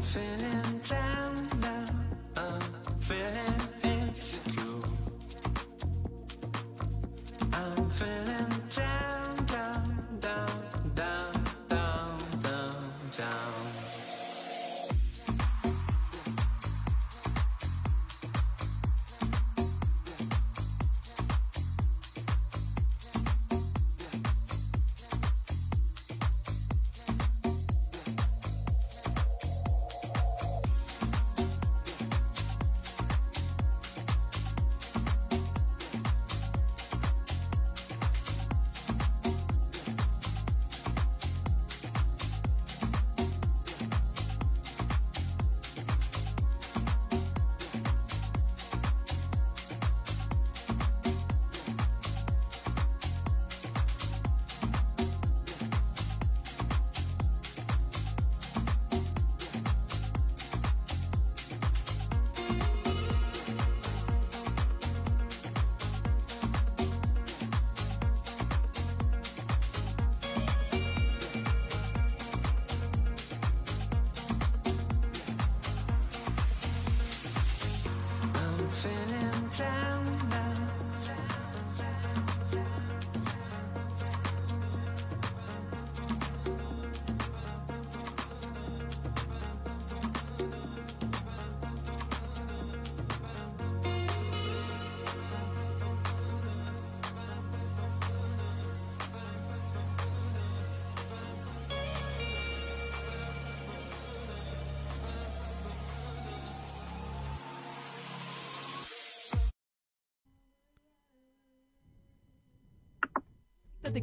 [0.00, 0.67] feeling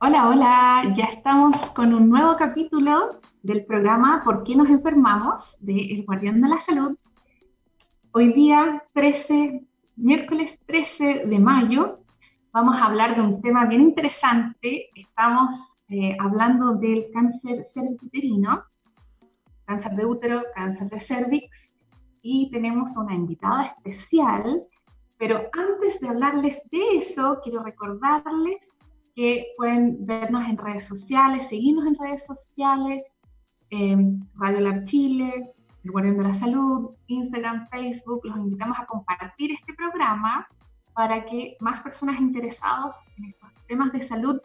[0.00, 5.56] Hola, hola, ya estamos con un nuevo capítulo del programa ¿Por qué nos enfermamos?
[5.60, 6.96] de El Guardián de la Salud.
[8.12, 9.62] Hoy día 13,
[9.96, 12.00] miércoles 13 de mayo,
[12.52, 14.88] vamos a hablar de un tema bien interesante.
[14.94, 18.64] Estamos eh, hablando del cáncer cervicuterino,
[19.66, 21.74] cáncer de útero, cáncer de cervix,
[22.22, 24.64] y tenemos una invitada especial.
[25.18, 28.72] Pero antes de hablarles de eso, quiero recordarles
[29.14, 33.14] que pueden vernos en redes sociales, seguirnos en redes sociales,
[33.70, 35.52] Radio Lab Chile,
[35.84, 38.20] el Guardián de la Salud, Instagram, Facebook.
[38.24, 40.46] Los invitamos a compartir este programa
[40.94, 44.40] para que más personas interesadas en estos temas de salud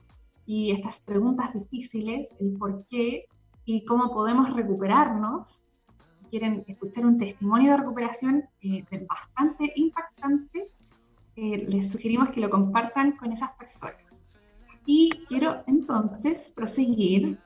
[0.46, 3.25] y estas preguntas difíciles, el por qué
[3.66, 5.68] y cómo podemos recuperarnos,
[6.16, 10.72] si quieren escuchar un testimonio de recuperación eh, bastante impactante,
[11.36, 14.31] eh, les sugerimos que lo compartan con esas personas.
[14.86, 17.40] Y quiero entonces proseguir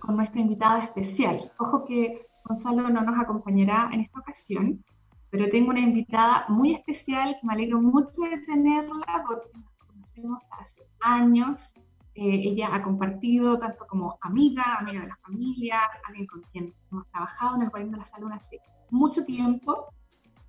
[0.00, 1.52] con nuestra invitada especial.
[1.58, 4.84] Ojo que Gonzalo no nos acompañará en esta ocasión,
[5.30, 10.42] pero tengo una invitada muy especial que me alegro mucho de tenerla porque nos conocemos
[10.58, 11.72] hace años.
[12.14, 17.06] Eh, ella ha compartido tanto como amiga, amiga de la familia, alguien con quien hemos
[17.10, 18.60] trabajado en el Guardián de la Salud hace
[18.90, 19.86] mucho tiempo.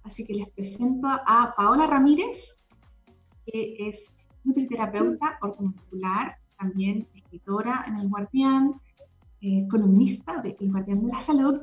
[0.03, 2.59] Así que les presento a Paola Ramírez,
[3.45, 4.11] que es
[4.43, 8.81] nutriterapeuta ortomuscular, también escritora en El Guardián,
[9.41, 11.61] eh, columnista de El Guardián de la Salud.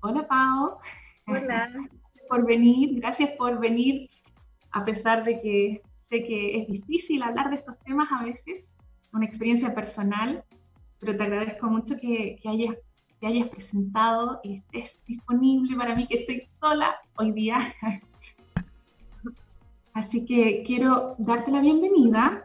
[0.00, 0.78] Hola, Pau.
[1.26, 1.70] Hola.
[2.28, 4.08] por venir, gracias por venir,
[4.70, 8.68] a pesar de que sé que es difícil hablar de estos temas a veces,
[9.12, 10.44] una experiencia personal,
[11.00, 12.76] pero te agradezco mucho que, que hayas,
[13.20, 17.58] que hayas presentado y estés disponible para mí, que estoy sola hoy día.
[19.92, 22.44] Así que quiero darte la bienvenida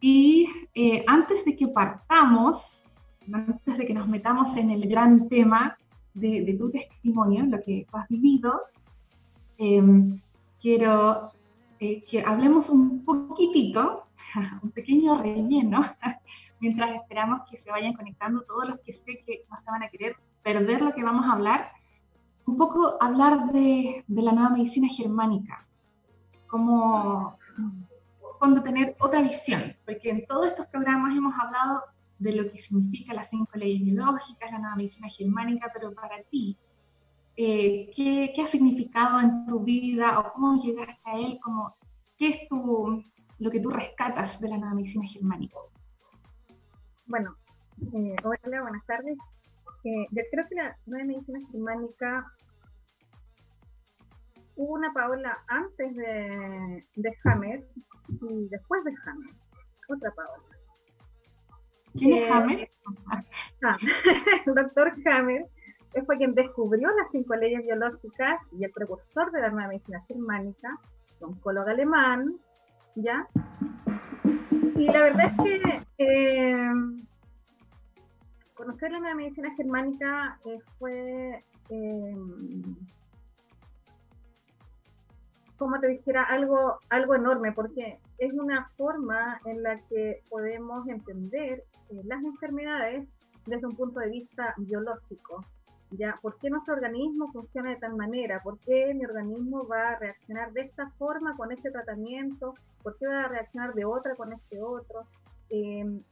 [0.00, 2.84] y eh, antes de que partamos,
[3.32, 5.76] antes de que nos metamos en el gran tema
[6.14, 8.62] de, tu testimonio, lo que has vivido,
[9.58, 10.20] em,
[10.60, 11.32] quiero
[11.80, 14.06] eh, que hablemos un poquitito,
[14.62, 15.84] un pequeño relleno,
[16.60, 19.88] mientras esperamos que se vayan conectando todos los que sé que no se van a
[19.88, 21.72] querer perder lo que vamos a hablar.
[22.46, 25.66] Un poco hablar de, de la nueva medicina germánica,
[26.46, 27.38] como
[28.38, 31.82] cuando tener otra visión, porque en todos estos programas hemos hablado
[32.18, 36.56] de lo que significa las cinco leyes biológicas, la nueva medicina germánica, pero para ti,
[37.36, 41.38] eh, ¿qué, ¿qué, ha significado en tu vida o cómo llegaste a él?
[41.42, 41.76] Como,
[42.16, 43.02] ¿Qué es tu,
[43.40, 45.56] lo que tú rescatas de la nueva medicina germánica?
[47.06, 47.36] Bueno,
[47.92, 49.18] eh, hola, buenas tardes.
[49.84, 52.32] Eh, yo creo que la nueva medicina germánica
[54.56, 57.66] hubo una Paola antes de, de Hammer
[58.08, 59.34] y después de Hammer.
[59.88, 60.53] Otra Paola.
[61.96, 62.70] ¿Quién es Hammer?
[63.62, 63.78] Ah,
[64.46, 65.46] el doctor Hammer
[66.04, 70.78] fue quien descubrió las cinco leyes biológicas y el precursor de la nueva medicina germánica,
[71.20, 72.34] oncólogo alemán,
[72.94, 73.26] ¿ya?
[74.76, 76.72] Y la verdad es que eh,
[78.54, 82.16] conocer la nueva medicina germánica eh, fue, eh,
[85.64, 91.64] como te dijera, algo, algo enorme, porque es una forma en la que podemos entender
[92.04, 93.08] las enfermedades
[93.46, 95.42] desde un punto de vista biológico.
[95.92, 96.18] ¿ya?
[96.20, 98.42] ¿Por qué nuestro organismo funciona de tal manera?
[98.42, 102.52] ¿Por qué mi organismo va a reaccionar de esta forma con este tratamiento?
[102.82, 105.06] ¿Por qué va a reaccionar de otra con este otro?
[105.48, 106.02] Em,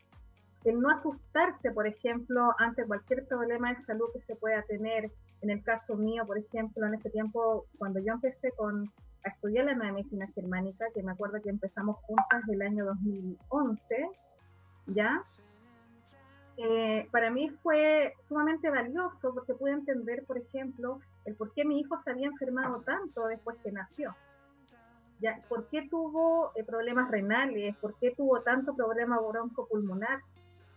[0.64, 5.10] el no asustarse, por ejemplo, ante cualquier problema de salud que se pueda tener.
[5.42, 8.90] En el caso mío, por ejemplo, en ese tiempo, cuando yo empecé con,
[9.24, 14.10] a estudiar la medicina germánica, que me acuerdo que empezamos juntas el año 2011,
[14.86, 15.22] ¿ya?
[16.56, 21.80] Eh, para mí fue sumamente valioso porque pude entender, por ejemplo, el por qué mi
[21.80, 24.14] hijo se había enfermado tanto después que nació.
[25.20, 27.76] Ya, ¿Por qué tuvo eh, problemas renales?
[27.76, 30.20] ¿Por qué tuvo tanto problema broncopulmonar?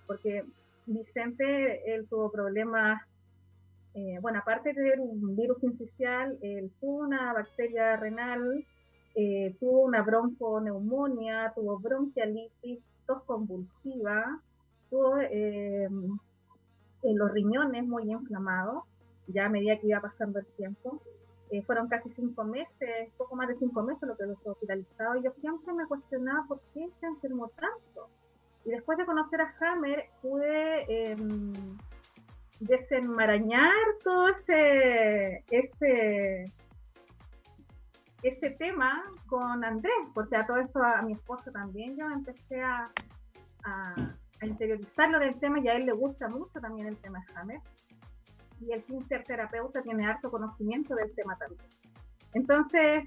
[0.05, 0.45] Porque
[0.85, 3.01] Vicente, él tuvo problemas,
[3.95, 8.65] eh, bueno, aparte de tener un virus incisional, él tuvo una bacteria renal,
[9.59, 14.39] tuvo una bronconeumonía, tuvo bronquialitis, tos convulsiva,
[14.89, 15.87] tuvo eh,
[17.13, 18.83] los riñones muy inflamados,
[19.27, 21.01] ya a medida que iba pasando el tiempo.
[21.51, 25.23] Eh, fueron casi cinco meses, poco más de cinco meses lo que los hospitalizado, y
[25.23, 28.09] yo siempre me cuestionaba por qué se enfermó tanto.
[28.65, 31.53] Y después de conocer a Hammer, pude em,
[32.59, 33.73] desenmarañar
[34.03, 36.45] todo ese, ese,
[38.23, 42.85] ese tema con Andrés, porque a todo esto a mi esposo también yo empecé a
[44.41, 47.59] a interiorizarlo del tema y a él le gusta mucho también el tema de Hammer.
[48.61, 48.83] Y el
[49.25, 51.69] terapeuta tiene harto conocimiento del tema también.
[52.33, 53.03] Entonces,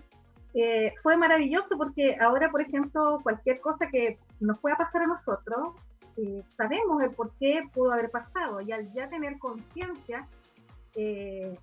[0.54, 5.74] eh, fue maravilloso porque ahora, por ejemplo, cualquier cosa que nos pueda pasar a nosotros,
[6.18, 10.26] eh, sabemos el por qué pudo haber pasado y al ya tener conciencia,
[10.96, 11.56] eh,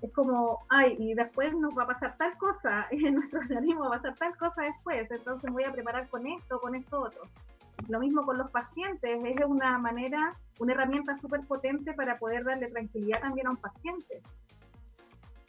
[0.00, 3.96] es como, ay, y después nos va a pasar tal cosa, en nuestro organismo va
[3.96, 7.22] a pasar tal cosa después, entonces voy a preparar con esto, con esto otro.
[7.88, 12.68] Lo mismo con los pacientes, es una manera, una herramienta súper potente para poder darle
[12.68, 14.22] tranquilidad también a un paciente.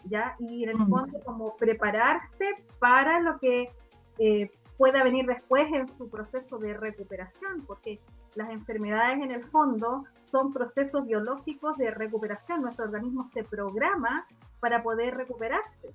[0.06, 0.36] ¿Ya?
[0.40, 0.90] Y en el mm.
[0.90, 3.72] fondo como prepararse para lo que
[4.18, 8.00] eh, pueda venir después en su proceso de recuperación, porque
[8.36, 12.62] las enfermedades en el fondo son procesos biológicos de recuperación.
[12.62, 14.26] Nuestro organismo se programa
[14.60, 15.94] para poder recuperarse.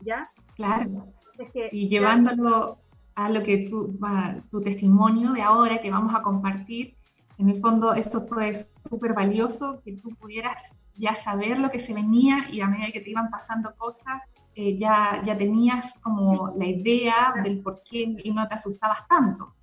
[0.00, 0.30] ¿Ya?
[0.54, 1.06] Claro.
[1.72, 2.78] y llevándolo
[3.14, 3.98] a lo que tu,
[4.50, 6.96] tu testimonio de ahora que vamos a compartir.
[7.38, 8.54] En el fondo, eso fue
[8.88, 13.00] súper valioso, que tú pudieras ya saber lo que se venía y a medida que
[13.00, 14.22] te iban pasando cosas,
[14.54, 19.55] eh, ya, ya tenías como la idea del por qué y no te asustabas tanto.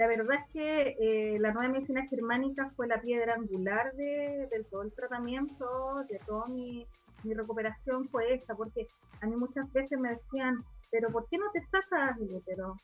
[0.00, 4.80] La verdad es que eh, la nueva medicina germánica fue la piedra angular de, todo
[4.80, 6.86] el tratamiento, de toda mi,
[7.22, 8.86] recuperación fue esa, porque
[9.20, 12.76] a mí muchas veces me decían, pero ¿por qué no te sacas el útero?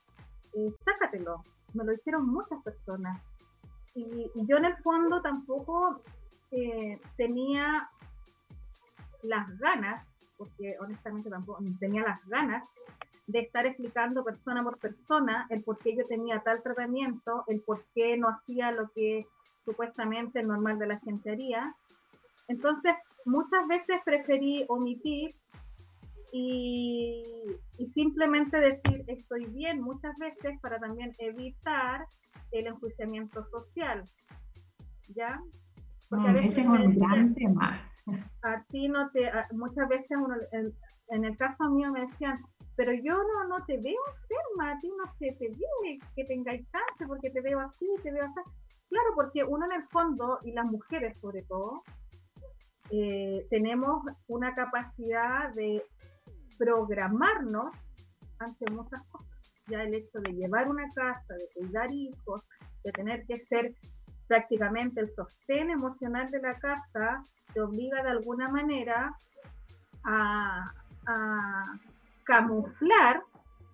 [0.53, 1.41] Eh, sácatelo.
[1.73, 3.19] Me lo hicieron muchas personas.
[3.95, 6.03] Y, yo en el fondo tampoco
[6.51, 7.89] eh, tenía
[9.23, 10.07] las ganas,
[10.37, 12.69] porque honestamente tampoco tenía las ganas
[13.27, 17.85] de estar explicando persona por persona el por qué yo tenía tal tratamiento, el por
[17.95, 19.27] qué no hacía lo que
[19.65, 21.75] supuestamente el normal de la gente haría.
[22.49, 25.35] Entonces, muchas veces preferí omitir
[26.33, 27.23] y,
[27.95, 32.07] simplemente decir estoy bien muchas veces para también evitar
[32.53, 34.05] el enjuiciamiento social.
[35.09, 35.41] ¿Ya?
[36.09, 37.81] Porque a veces ese es un gran tema.
[38.43, 40.11] A ti no te, muchas veces
[41.09, 42.37] en, el caso mío me decían,
[42.77, 46.67] pero yo no, no te veo enferma, a ti no se te ve que tengáis
[46.71, 48.51] cáncer porque te veo así, te veo así.
[48.89, 51.83] Claro, porque uno en el fondo, y las mujeres sobre todo,
[52.91, 55.83] eh, tenemos una capacidad de
[56.59, 57.75] programarnos
[58.39, 59.29] ante muchas cosas.
[59.69, 62.43] Ya el hecho de llevar una casa, de cuidar hijos,
[62.85, 63.75] de tener que ser
[64.29, 69.13] prácticamente el sostén emocional de la casa, te obliga de alguna manera
[70.05, 70.73] a,
[72.27, 73.23] camuflar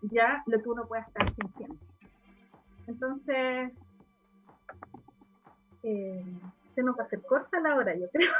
[0.03, 1.77] ya lo que uno puede estar sintiendo.
[2.87, 3.73] Entonces,
[5.83, 6.25] eh,
[6.75, 8.33] se nos va a hacer corta la hora, yo creo.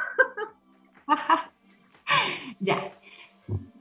[2.61, 2.77] ya.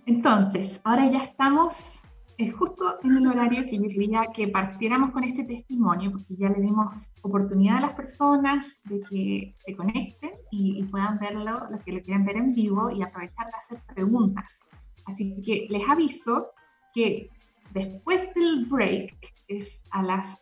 [0.06, 2.02] Entonces, ahora ya estamos
[2.38, 6.50] eh, justo en el horario que yo quería que partiéramos con este testimonio, porque ya
[6.50, 11.92] le dimos oportunidad a las personas de que se conecten y, puedan verlo, los que
[11.92, 14.64] lo quieran ver en vivo y aprovechar de hacer preguntas.
[15.06, 16.52] Así que les aviso
[16.94, 17.30] que
[17.74, 20.42] después del break, es a las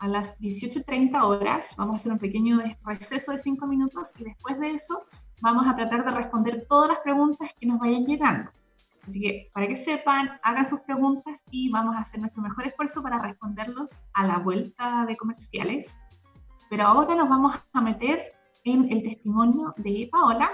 [0.00, 4.58] a las 18.30 horas, vamos a hacer un pequeño receso de 5 minutos y después
[4.58, 5.04] de eso
[5.42, 8.50] vamos a tratar de responder todas las preguntas que nos vayan llegando.
[9.06, 13.02] Así que para que sepan, hagan sus preguntas y vamos a hacer nuestro mejor esfuerzo
[13.02, 15.94] para responderlos a la vuelta de comerciales.
[16.70, 18.32] Pero ahora nos vamos a meter
[18.64, 20.50] en el testimonio de Paola.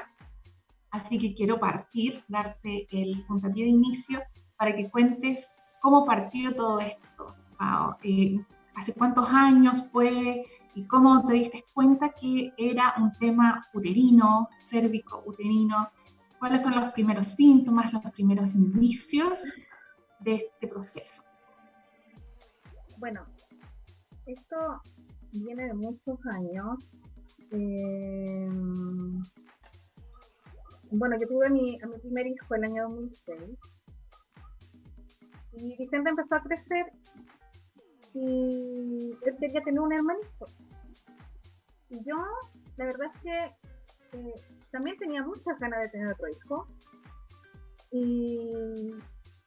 [0.97, 4.23] Así que quiero partir, darte el puntapié de inicio
[4.57, 7.37] para que cuentes cómo partió todo esto.
[8.03, 8.43] Eh,
[8.75, 10.47] ¿Hace cuántos años fue?
[10.75, 15.91] ¿Y cómo te diste cuenta que era un tema uterino, cérvico, uterino?
[16.39, 19.59] ¿Cuáles fueron los primeros síntomas, los primeros indicios
[20.21, 21.25] de este proceso?
[22.97, 23.27] Bueno,
[24.25, 24.81] esto
[25.31, 26.89] viene de muchos años.
[27.51, 28.49] Eh,
[30.91, 33.59] bueno, yo tuve a mi, a mi primer hijo el año 2006
[35.59, 36.87] y Vicente empezó a crecer
[38.15, 40.47] y él quería tener un hermanito.
[41.91, 42.17] Y yo,
[42.77, 44.35] la verdad es que eh,
[44.71, 46.67] también tenía muchas ganas de tener otro hijo.
[47.91, 48.91] Y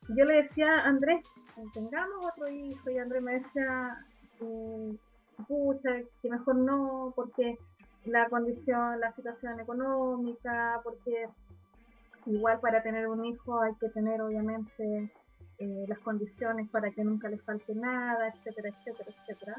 [0.10, 1.26] yo le decía a Andrés,
[1.74, 4.06] tengamos otro hijo, y Andrés me decía,
[4.42, 4.98] eh,
[5.48, 7.58] pucha, que mejor no, porque
[8.06, 11.30] la condición, la situación económica, porque
[12.26, 15.12] igual para tener un hijo hay que tener obviamente
[15.58, 19.56] eh, las condiciones para que nunca les falte nada, etcétera, etcétera, etcétera.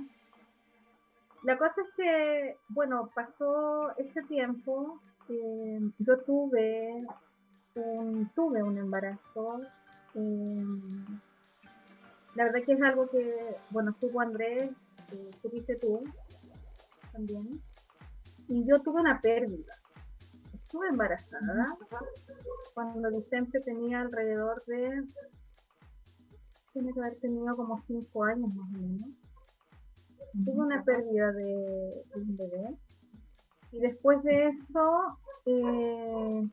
[1.42, 7.06] La cosa es que, bueno, pasó este tiempo, eh, yo tuve
[7.75, 9.61] un, tuve un embarazo.
[10.14, 10.64] Eh,
[12.35, 14.70] la verdad que es algo que, bueno, tuvo Andrés,
[15.12, 16.04] eh, tuviste tú
[17.12, 17.61] también,
[18.50, 19.73] y yo tuve una pérdida.
[20.52, 21.76] Estuve embarazada
[22.75, 25.04] cuando Vicente tenía alrededor de
[26.73, 29.09] tiene que haber tenido como 5 años más o menos.
[30.45, 32.76] Tuve una pérdida de, un bebé.
[33.73, 36.49] Y después de eso, eh,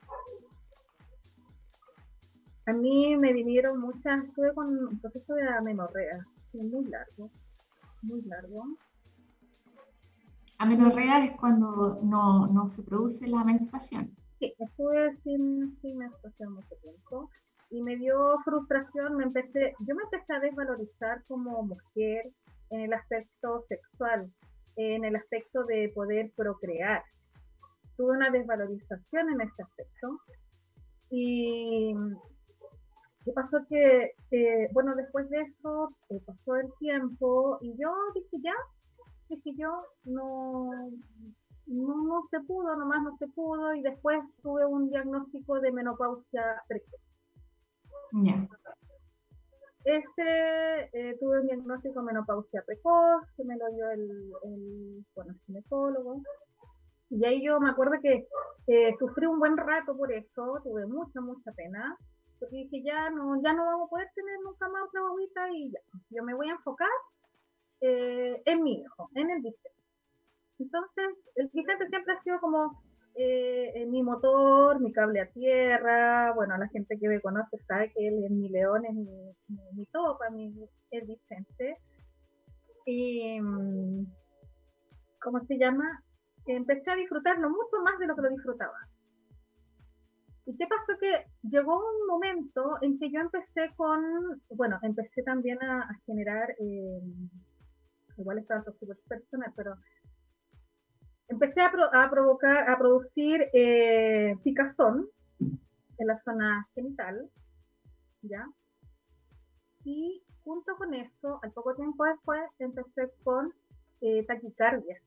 [2.65, 7.31] a mí me vinieron muchas, estuve con un proceso de amenorrea, muy largo,
[8.03, 8.65] muy largo.
[10.59, 14.15] Amenorrea es cuando no, no se produce la menstruación.
[14.39, 17.29] Sí, estuve sin, sin menstruación mucho tiempo
[17.69, 22.31] y me dio frustración, me empecé, yo me empecé a desvalorizar como mujer
[22.69, 24.31] en el aspecto sexual,
[24.75, 27.03] en el aspecto de poder procrear.
[27.95, 30.19] Tuve una desvalorización en este aspecto.
[31.09, 31.93] Y
[33.25, 38.37] qué pasó que, eh, bueno, después de eso eh, pasó el tiempo y yo dije
[38.43, 38.53] ya,
[39.29, 40.71] dije yo, no,
[41.67, 46.43] no, no se pudo, nomás no se pudo y después tuve un diagnóstico de menopausia
[46.67, 47.01] precoz.
[49.83, 56.21] Ese eh, tuve un diagnóstico de menopausia precoz, que me lo dio el, bueno, ginecólogo.
[57.09, 58.27] Y ahí yo me acuerdo que
[58.99, 61.97] sufrí un buen rato por eso, tuve mucha, mucha pena.
[62.39, 65.71] Porque dije, ya no, ya no vamos a poder tener nunca más otra bobita y
[65.71, 65.79] ya.
[66.11, 66.89] Yo me voy a enfocar
[67.81, 69.71] eh, en mi hijo, en el Vicente.
[70.59, 72.81] Entonces, el Vicente siempre ha sido como
[73.15, 78.07] eh, mi motor, mi cable a tierra, bueno, la gente que me conoce sabe que
[78.07, 79.87] él es mi león, es mi, mi,
[80.31, 81.77] mi, el Vicente.
[82.85, 84.05] Y, mm,
[85.21, 86.03] ¿cómo se llama?
[86.45, 88.77] Empecé a disfrutarlo mucho más de lo que lo disfrutaba.
[90.45, 90.97] ¿Y qué pasó?
[90.97, 97.01] Que llegó un momento en que yo empecé con, bueno, empecé también a, generar, eh,
[98.17, 99.75] igual está otro tipo personas, pero
[101.27, 105.07] empecé a, provocar, a producir eh, picazón
[105.39, 107.29] en la zona genital,
[108.21, 108.45] ¿ya?
[109.83, 113.53] Y junto con eso, al poco tiempo después, empecé con
[114.01, 115.01] eh, taquicardia.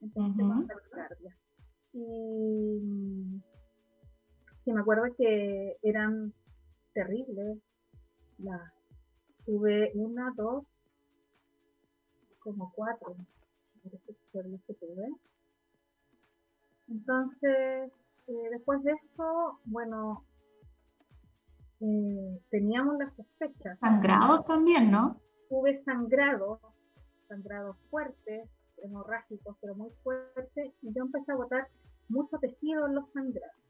[0.00, 1.36] Empecé con taquicardia.
[1.92, 3.40] Y,
[4.64, 6.32] y, me acuerdo que eran
[6.92, 7.58] terribles.
[8.38, 8.72] La,
[9.46, 10.64] tuve una, dos,
[12.46, 13.16] como cuatro
[16.88, 17.92] entonces,
[18.26, 20.24] eh, después de eso, bueno,
[21.80, 23.78] eh, teníamos las sospechas.
[23.80, 25.20] Sangrados también, ¿no?
[25.48, 26.60] Tuve sangrado,
[27.28, 28.48] sangrados fuertes,
[28.78, 31.68] hemorrágicos, pero muy fuertes, y yo empecé a botar
[32.08, 33.65] mucho tejido en los sangrados.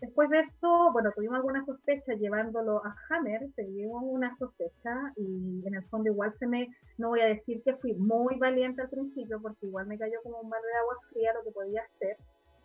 [0.00, 5.74] Después de eso, bueno, tuvimos alguna sospecha llevándolo a Hammer, tuvimos una sospecha y en
[5.74, 9.40] el fondo igual se me, no voy a decir que fui muy valiente al principio
[9.42, 12.16] porque igual me cayó como un mar de agua fría lo que podía hacer.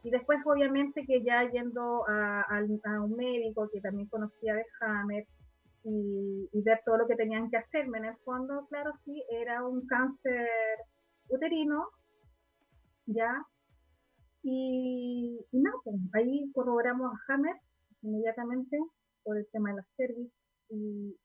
[0.03, 2.45] Y después obviamente que ya yendo a,
[3.01, 5.25] un médico que también conocía de Hammer
[5.85, 9.65] y, y, ver todo lo que tenían que hacerme, en el fondo, claro, sí, era
[9.65, 10.47] un cáncer
[11.29, 11.89] uterino,
[13.05, 13.43] ya,
[14.43, 17.55] y, nada, pues, ahí corroboramos a Hammer
[18.01, 18.77] inmediatamente
[19.23, 20.31] por el tema de la cervix
[20.69, 21.15] y,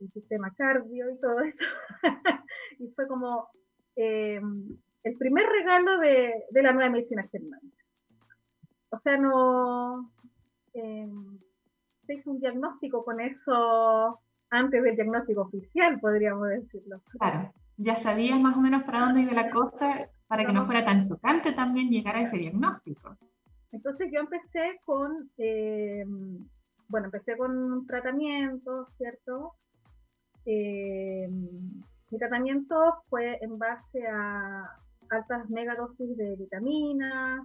[0.00, 1.58] el sistema cardio y todo eso.
[2.78, 3.48] y fue como
[3.96, 4.40] eh,
[5.02, 7.84] el primer regalo de, la nueva medicina germánica.
[8.88, 10.10] O sea, no
[10.72, 11.06] eh,
[12.06, 17.02] se hizo un diagnóstico con eso antes del diagnóstico oficial, podríamos decirlo.
[17.18, 20.84] Claro, ya sabías más o menos para dónde iba la cosa para que no fuera
[20.84, 23.16] tan chocante también llegar a ese diagnóstico.
[23.72, 26.04] Entonces yo empecé con, eh,
[26.86, 29.54] bueno, empecé con un tratamiento, ¿cierto?
[30.46, 34.70] Eh, mi tratamiento fue en base a
[35.08, 37.44] altas megadosis de vitaminas.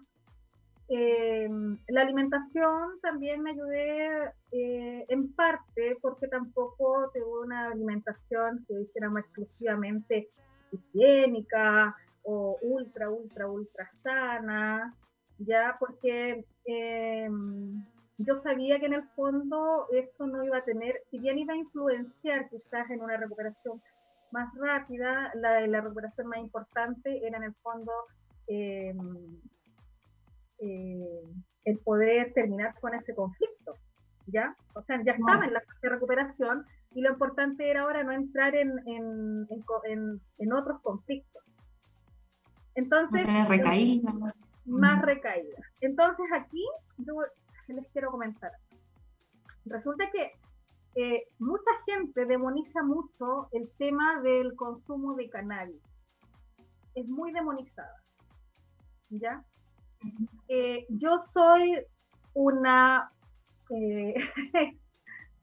[0.88, 1.50] Eh,
[1.88, 10.30] la alimentación también me ayudé en parte porque tampoco tuve una alimentación que dijéramos exclusivamente
[10.72, 14.94] higiénica, o ultra, ultra, ultra sana,
[15.38, 17.86] ya porque em,
[18.18, 21.58] yo sabía que en el fondo eso no iba a tener, si bien iba a
[21.58, 23.82] influenciar quizás en una recuperación
[24.32, 27.92] más rápida, la, recuperación más importante era en el fondo
[28.48, 29.40] em,
[30.60, 31.22] eh,
[31.66, 33.76] el poder terminar con ese conflicto,
[34.28, 34.56] ¿ya?
[34.74, 38.72] O sea, ya estaba en la recuperación y lo importante era ahora no entrar en,
[38.88, 39.48] en,
[39.84, 41.45] en, en otros conflictos.
[42.76, 44.14] Entonces, más recaída.
[44.66, 45.58] Más recaída.
[45.82, 46.64] Entonces aquí
[46.98, 47.14] yo
[47.68, 48.52] les quiero comentar.
[49.66, 50.32] Resulta que
[50.96, 55.82] eh, mucha gente demoniza mucho el tema del consumo de cannabis.
[56.94, 58.02] Es muy demonizada.
[59.10, 59.44] ¿Ya?
[60.48, 61.82] Eh, yo soy
[62.34, 63.12] una
[63.70, 64.14] eh,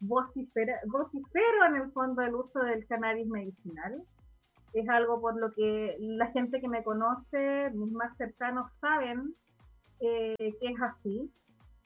[0.01, 4.03] vocifera, vocifero en el fondo del uso del cannabis medicinal
[4.73, 9.35] es algo por lo que la gente que me conoce, mis más cercanos, saben
[10.01, 11.31] eh, que es así.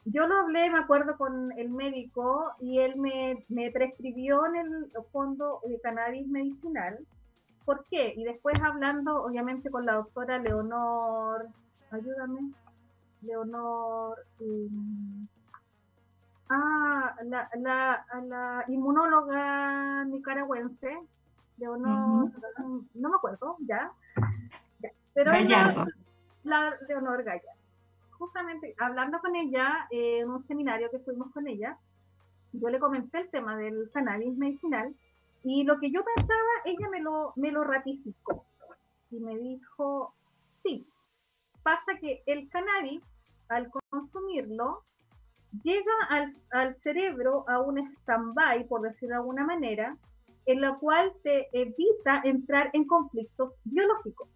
[0.04, 4.90] Yo lo hablé, me acuerdo, con el médico y él me, me prescribió en el
[5.10, 6.98] fondo de cannabis medicinal.
[7.64, 8.14] ¿Por qué?
[8.16, 11.48] Y después hablando, obviamente, con la doctora Leonor,
[11.90, 12.52] ayúdame,
[13.22, 15.26] Leonor, um,
[16.48, 20.96] ah, la, la, la inmunóloga nicaragüense,
[21.58, 22.30] Leonor,
[22.94, 23.90] no me acuerdo, ya.
[25.14, 25.86] Pero Gallardo.
[26.44, 27.50] La, Leonor Gallardo.
[28.10, 31.76] Justamente hablando con ella eh, en un seminario que fuimos con ella,
[32.52, 34.94] yo le comenté el tema del cannabis medicinal
[35.44, 38.44] y lo que yo pensaba, ella me lo, me lo ratificó
[39.10, 40.86] y me dijo, sí,
[41.62, 43.02] pasa que el cannabis,
[43.48, 44.82] al consumirlo,
[45.62, 49.96] llega al, al cerebro a un stand-by, por decirlo de alguna manera,
[50.46, 54.28] en la cual te evita entrar en conflictos biológicos.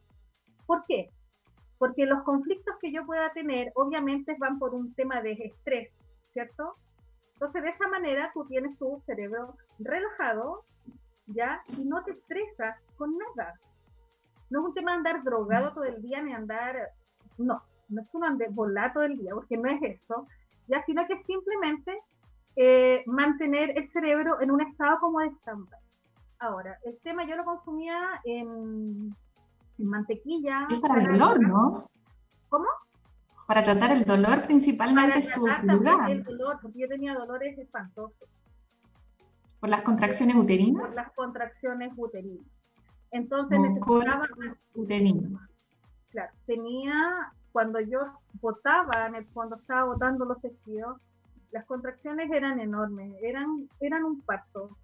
[0.67, 1.11] ¿Por qué?
[1.79, 5.91] Porque los conflictos que yo pueda tener obviamente van por un tema de estrés,
[6.33, 6.75] ¿cierto?
[7.35, 10.65] Entonces de esa manera tú tienes tu cerebro relajado,
[11.27, 11.63] ¿ya?
[11.79, 13.55] Y no te estresas con nada.
[14.51, 16.91] No es un tema de andar drogado todo el día ni andar,
[17.39, 20.27] no, no es un andar volar todo el día, porque no es eso,
[20.67, 21.99] ya, sino que simplemente
[22.57, 25.77] eh, mantener el cerebro en un estado como de estampa.
[26.41, 29.15] Ahora, el tema yo lo consumía en,
[29.77, 30.67] mantequilla.
[30.71, 31.91] Es para el dolor, ¿no?
[32.49, 32.67] ¿Cómo?
[33.47, 38.29] Para tratar el dolor principalmente para tratar también el dolor, porque yo tenía dolores espantosos.
[39.61, 40.83] ¿Por las contracciones uterinas?
[40.83, 42.47] Por las contracciones uterinas.
[43.11, 44.27] Entonces necesitaba...
[44.75, 45.51] uterinos.
[46.11, 48.01] Claro, tenía, cuando yo
[48.41, 50.99] botaba, en el, cuando estaba botando los tejidos,
[51.51, 54.77] las contracciones eran enormes, eran, eran un parto.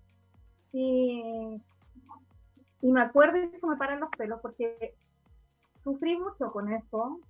[0.72, 1.60] Y,
[2.82, 4.94] me acuerdo y eso me paran los pelos porque
[5.78, 7.20] sufrí mucho con eso.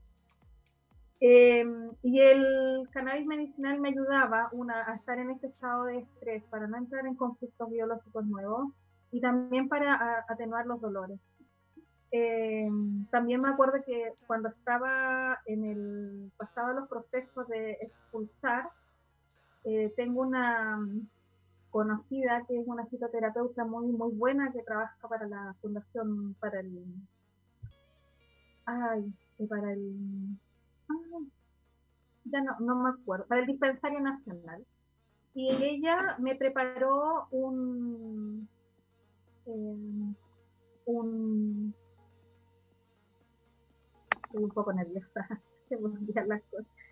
[1.18, 6.42] Em, y el cannabis medicinal me ayudaba una, a estar en este estado de estrés
[6.50, 8.68] para no entrar en conflictos biológicos nuevos
[9.12, 11.18] y también para atenuar los dolores.
[12.10, 18.70] Em, también me acuerdo que cuando estaba en el todos los procesos de expulsar,
[19.64, 20.78] eh, tengo una
[21.76, 26.86] conocida que es una fitoterapeuta muy muy buena que trabaja para la fundación para el
[28.64, 29.12] ay
[29.46, 30.38] para el
[32.24, 34.64] ya no, no me acuerdo para el dispensario nacional.
[35.34, 38.48] Y ella me preparó un
[39.44, 40.14] eh,
[40.86, 41.74] un
[44.24, 45.28] estoy un poco nerviosa
[45.70, 46.85] me las cosas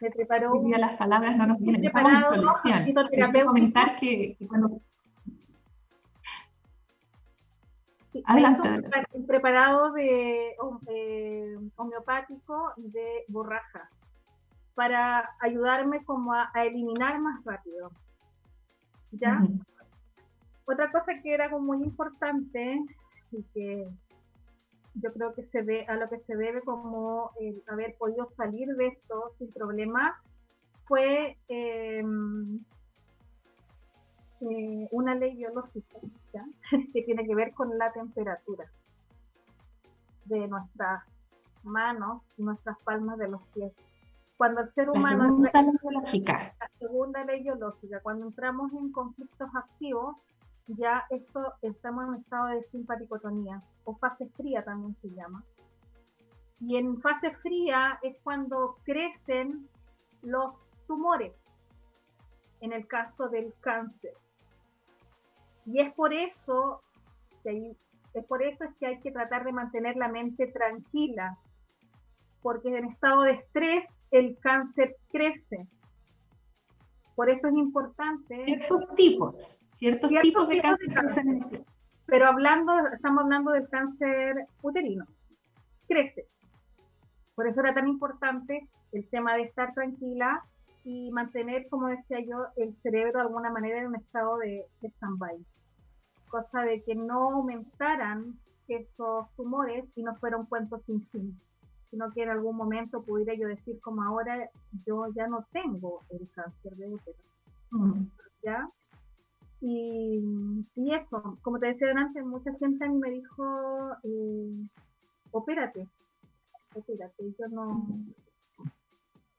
[0.00, 0.62] me preparó.
[0.62, 1.84] Día las palabras no nos vienen.
[1.84, 2.84] En solución.
[2.84, 4.80] Quiero comentar que, que cuando.
[8.24, 10.56] Adelante, un preparado de
[10.88, 13.88] eh, homeopático de borraja
[14.74, 17.90] para ayudarme como a, eliminar más rápido.
[19.12, 19.42] ¿Ya?
[20.64, 22.80] Otra cosa que era como muy importante
[23.30, 23.88] y que
[25.02, 28.74] yo creo que se ve a lo que se debe como el haber podido salir
[28.76, 30.20] de esto sin problema
[30.86, 32.60] fue em,
[34.40, 35.98] eh, una ley biológica
[36.92, 38.70] que tiene que ver con la temperatura
[40.24, 41.02] de nuestras
[41.62, 43.72] manos y nuestras palmas de los pies.
[44.36, 45.38] Cuando el ser humano...
[45.40, 46.54] La segunda ley biológica.
[46.60, 48.00] La segunda ley biológica.
[48.00, 50.16] Cuando entramos en conflictos activos,
[50.76, 55.42] ya esto estamos en un estado de simpaticotonía o fase fría también se llama.
[56.60, 59.68] Y en fase fría es cuando crecen
[60.22, 61.32] los tumores,
[62.60, 64.12] en el caso del cáncer.
[65.64, 66.82] Y es por eso
[67.42, 67.76] que
[68.14, 71.38] es por eso es que hay que tratar de mantener la mente tranquila,
[72.42, 75.68] porque en estado de estrés el cáncer crece.
[77.14, 78.50] Por eso es importante.
[78.50, 81.24] Estos tipos ciertos, tipos, de cáncer.
[82.06, 85.06] pero hablando, estamos hablando del cáncer uterino.
[85.86, 86.26] Crece.
[87.34, 90.42] Por eso era tan importante el tema de estar tranquila
[90.84, 94.88] y mantener, como decía yo, el cerebro de alguna manera en un estado de, de
[94.88, 95.36] stand-by.
[96.28, 101.40] Cosa de que no aumentaran esos tumores y no fuera un cuento sin fin,
[101.90, 104.50] sino que en algún momento pudiera yo decir como ahora
[104.86, 107.18] yo ya no tengo el cáncer de útero.
[107.70, 108.04] Mm.
[108.42, 108.68] ¿Ya?
[109.60, 110.22] Y,
[110.92, 114.68] eso, como te decía antes, mucha gente a mí me dijo, eh,
[115.32, 115.88] opérate,
[116.74, 117.34] opérate.
[117.38, 117.86] Yo no,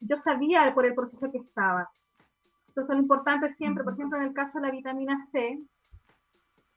[0.01, 1.89] yo sabía por el proceso que estaba.
[2.69, 5.60] Entonces lo importante siempre, por ejemplo, en el caso de la vitamina C,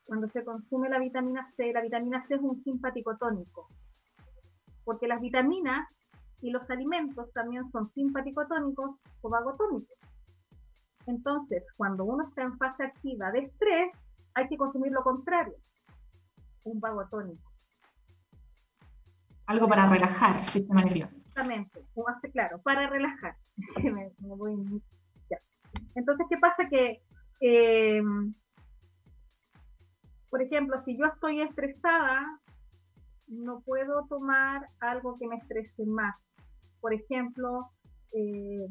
[0.05, 3.69] cuando se consume la vitamina C, la vitamina C es un simpático tónico,
[4.85, 5.89] porque las vitaminas
[6.41, 9.97] y los alimentos también son simpático tónicos o vagotónicos.
[11.07, 13.95] Entonces, cuando uno está en fase activa de estrés,
[14.35, 15.55] hay que consumir lo contrario,
[16.65, 17.51] un vago tónico.
[19.47, 21.17] Algo para relajar el sistema nervioso.
[21.17, 23.37] Exactamente, un hace claro, para relajar.
[25.95, 26.69] Entonces, ¿qué pasa?
[26.69, 27.03] Que,
[27.41, 28.35] em,
[30.31, 32.41] por ejemplo, si yo estoy estresada,
[33.27, 36.15] no puedo tomar algo que me estrese más.
[36.81, 37.71] Por ejemplo,
[38.13, 38.69] eh,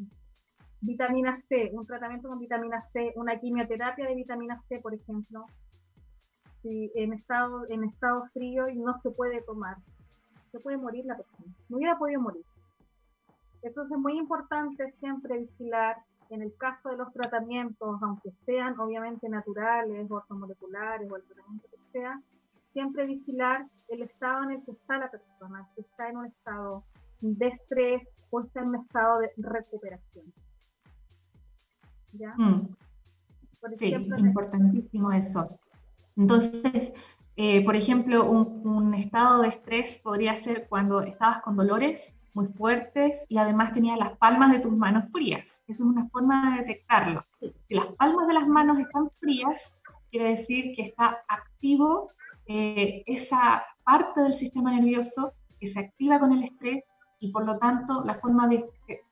[0.82, 5.46] vitamina C, un tratamiento con vitamina C, una quimioterapia de vitamina C, por ejemplo,
[6.62, 9.78] si en estado, en estado frío y no se puede tomar,
[10.52, 12.44] se puede morir la persona, no hubiera podido morir.
[13.62, 15.98] Eso es muy importante siempre vigilar
[16.30, 22.00] en el caso de los tratamientos, aunque sean obviamente naturales, ortomoleculares o el tratamiento que
[22.00, 22.22] sea,
[22.74, 26.84] siempre vigilar el estado en el que está la persona, si está en un estado
[27.20, 30.34] de estrés o está en un estado de recuperación.
[32.14, 32.68] Mm.
[33.78, 35.60] sí, importantísimo eso.
[36.18, 36.94] Entonces,
[37.36, 43.26] eh, por ejemplo, un, estado de estrés podría ser cuando estabas con dolores muy fuertes
[43.30, 45.64] y además tenías las palmas de tus manos frías.
[45.68, 47.26] Eso es una forma de detectarlo.
[47.40, 49.76] Si las palmas de las manos están frías,
[50.12, 52.12] quiere decir que está activo
[52.48, 56.86] eh, esa parte del sistema nervioso que se activa con el estrés
[57.20, 58.66] y por lo tanto la forma de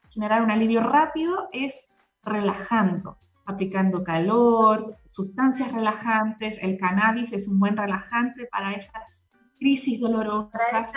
[0.09, 1.88] generar un alivio rápido es
[2.23, 6.61] relajando, aplicando calor, sustancias relajantes.
[6.61, 9.27] El cannabis es un buen relajante para esas
[9.59, 10.93] crisis dolorosas.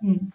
[0.00, 0.28] Mm.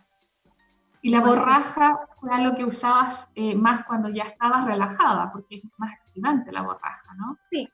[1.02, 5.64] Y la borraja fue algo que usabas eh, más cuando ya estabas relajada, porque es
[5.78, 7.38] más activante la borraja, ¿no?
[7.52, 7.70] Sí,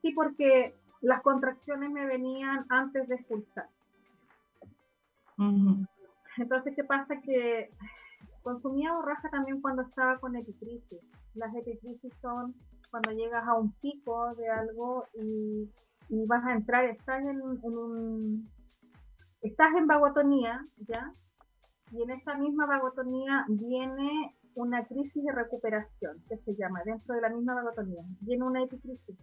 [0.00, 3.68] sí, porque las contracciones me venían antes de expulsar.
[6.36, 7.20] Entonces, ¿qué pasa?
[7.20, 7.72] Que
[8.42, 11.00] Consumía borraja también cuando estaba con epicrisis.
[11.34, 12.54] Las epicrisis son
[12.90, 15.70] cuando llegas a un pico de algo y,
[16.26, 18.48] vas a entrar, estás en, un...
[19.42, 21.12] Estás en vagotonía, ¿ya?
[21.92, 27.20] Y en esa misma vagotonía viene una crisis de recuperación, que se llama, dentro de
[27.20, 29.16] la misma vagotonía, viene una epicrisis.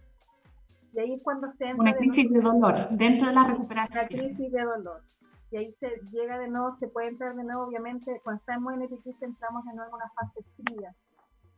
[0.94, 1.82] Y ahí es cuando se entra...
[1.82, 4.06] Una crisis de, dolor, dentro de la recuperación.
[4.10, 5.02] Una crisis de dolor.
[5.50, 8.82] Y ahí se llega de nuevo, se puede entrar de nuevo, obviamente, cuando estamos en
[8.82, 10.94] epicrisis entramos de nuevo en una fase fría.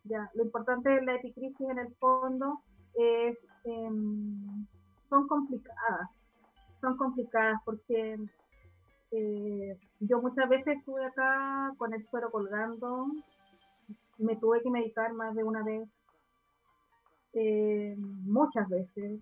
[0.04, 2.62] Ya, lo importante de la epicrisis en el fondo
[2.93, 4.65] es, em,
[5.04, 6.10] son complicadas,
[6.82, 8.17] son complicadas porque
[9.12, 13.08] eh, yo muchas veces estuve acá con el suero colgando,
[14.19, 15.89] me tuve que meditar más de una vez,
[17.34, 19.19] eh, muchas veces,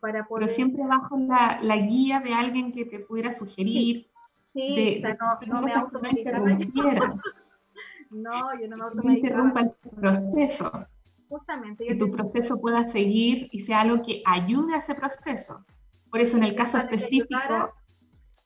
[0.00, 0.46] para poder...
[0.46, 4.08] Pero siempre bajo la, la, guía de alguien que te pudiera sugerir.
[4.52, 6.46] Sí, o sea, no, no me automedicaba.
[8.10, 9.14] no, yo no me automedicaba.
[9.14, 10.86] interrumpa el proceso.
[11.28, 11.86] Justamente.
[11.86, 15.64] Que tu proceso pueda seguir y sea algo que ayude a ese proceso.
[16.10, 17.38] Por eso en el caso específico...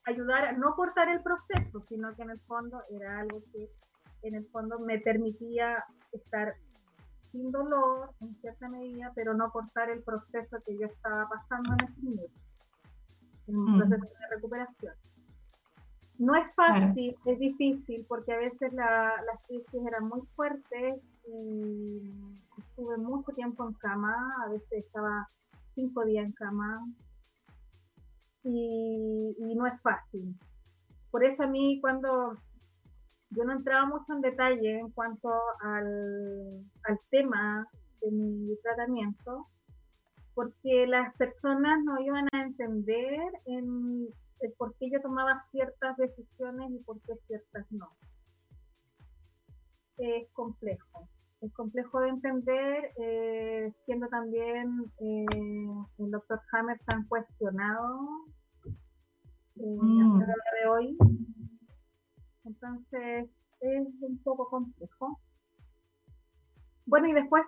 [0.04, 3.68] ayudar a no cortar el proceso, sino que en el fondo era algo que
[4.22, 6.54] en el fondo me permitía estar
[7.32, 11.88] sin dolor en cierta medida, pero no cortar el proceso que yo estaba pasando en
[11.88, 12.40] ese momento,
[13.46, 13.78] en un mm.
[13.78, 14.94] proceso de recuperación.
[16.18, 22.12] No es fácil, es difícil, porque a veces la, las crisis eran muy fuertes y
[22.58, 24.14] estuve mucho tiempo en cama,
[24.44, 25.28] a veces estaba
[25.74, 26.86] cinco días en cama
[28.42, 30.36] y, y no es fácil.
[31.10, 32.36] Por eso a mí cuando
[33.30, 36.64] yo no entraba mucho en detalle en cuanto al,
[37.10, 37.66] tema
[38.00, 39.46] de mi tratamiento,
[40.34, 44.08] porque las personas no iban a entender en
[44.40, 47.88] el por qué yo tomaba ciertas decisiones y por qué ciertas no.
[49.98, 51.08] Es complejo,
[51.40, 55.26] es complejo de entender, eh, siendo también eh,
[55.98, 58.08] el doctor Hammer tan cuestionado
[59.56, 60.18] eh, mm.
[60.20, 60.96] de hoy
[62.44, 63.28] entonces
[63.60, 65.20] es un poco complejo.
[66.86, 67.44] Bueno, y después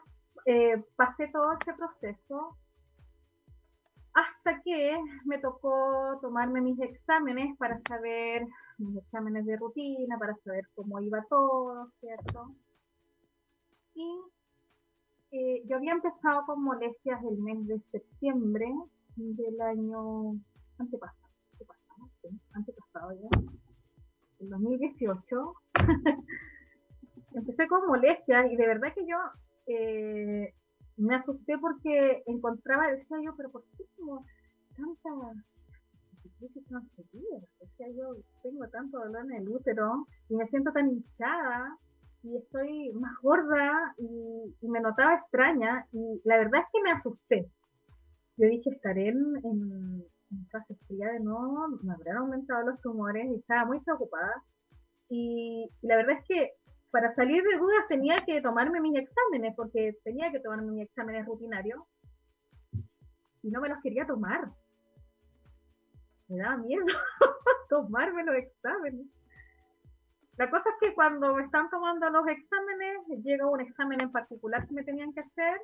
[0.46, 2.56] eh, pasé todo ese proceso
[4.14, 8.46] hasta que me tocó tomarme mis exámenes para saber,
[8.78, 12.54] mis exámenes de rutina, para saber cómo iba todo, ¿cierto?
[13.94, 14.20] Y
[15.30, 18.70] eh, yo había empezado con molestias el mes de septiembre
[19.16, 20.36] del año
[20.78, 22.10] antepasado, antepasado,
[22.52, 23.61] antepasado ya
[24.42, 25.54] en 2018,
[27.34, 29.16] empecé con molestias y de verdad que yo
[29.66, 30.52] eh,
[30.96, 34.24] me asusté porque encontraba, decía yo, pero ¿por qué tengo
[34.76, 35.10] tanta
[36.68, 36.90] tan
[37.60, 41.78] Decía yo, tengo tanto dolor en el útero y me siento tan hinchada
[42.24, 47.50] y estoy más gorda y, me notaba extraña y la verdad es que me asusté.
[48.36, 50.04] Yo dije, estaré en,
[50.50, 54.42] fase fría de nuevo, me habrían aumentado los tumores y estaba muy preocupada.
[55.08, 56.52] Y, la verdad es que
[56.90, 61.26] para salir de dudas tenía que tomarme mis exámenes, porque tenía que tomarme mis exámenes
[61.26, 61.82] rutinarios
[63.42, 64.50] y no me los quería tomar.
[66.28, 66.84] Me daba miedo
[67.68, 69.06] tomarme los exámenes.
[70.36, 74.66] La cosa es que cuando me están tomando los exámenes, llega un examen en particular
[74.66, 75.60] que me tenían que hacer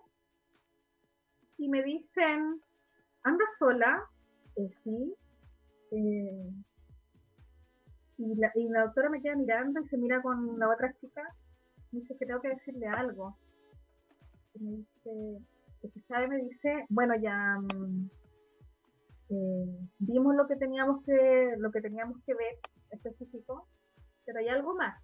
[1.57, 2.61] y me dicen,
[3.22, 4.09] anda sola,
[4.85, 5.14] sí.
[5.92, 6.51] Eh,
[8.18, 11.23] y, la, doctora me queda mirando y se mira con la otra chica.
[11.92, 13.37] Me dice que tengo que decirle algo.
[14.55, 15.44] Y me dice,
[15.81, 18.11] que sabe, me dice, bueno, ya mm,
[19.31, 22.59] eh, vimos lo que teníamos que, lo que teníamos que ver
[22.90, 23.68] específico,
[24.25, 25.01] pero hay algo más.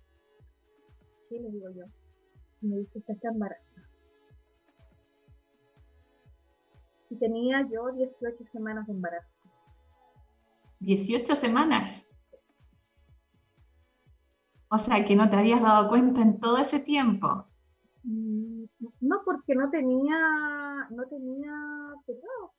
[1.28, 1.84] Sí, le digo yo.
[2.62, 3.88] Me dice, está embarazada.
[7.10, 9.33] Y tenía yo 18 semanas de embarazo.
[10.80, 12.06] 18 semanas.
[14.68, 17.46] O sea, que no te habías dado cuenta en todo ese tiempo.
[18.02, 18.64] Mm,
[19.00, 20.18] no, porque no tenía,
[20.90, 21.52] no tenía
[22.06, 22.52] periodo.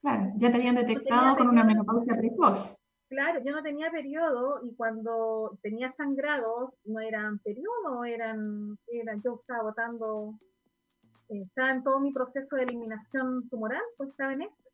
[0.00, 2.78] Claro, ya te habían detectado con una menopausia precoz.
[3.08, 9.40] Claro, yo no tenía periodo y cuando tenía sangrados no eran periodo, eran, eran yo
[9.40, 10.38] estaba botando,
[11.28, 14.69] eh, estaba en todo mi proceso de eliminación tumoral, pues estaba en eso.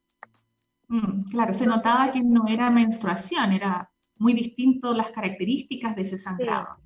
[0.89, 6.19] Mm, claro, se notaba que no era menstruación, era muy distinto las características de ese
[6.19, 6.77] sangrado.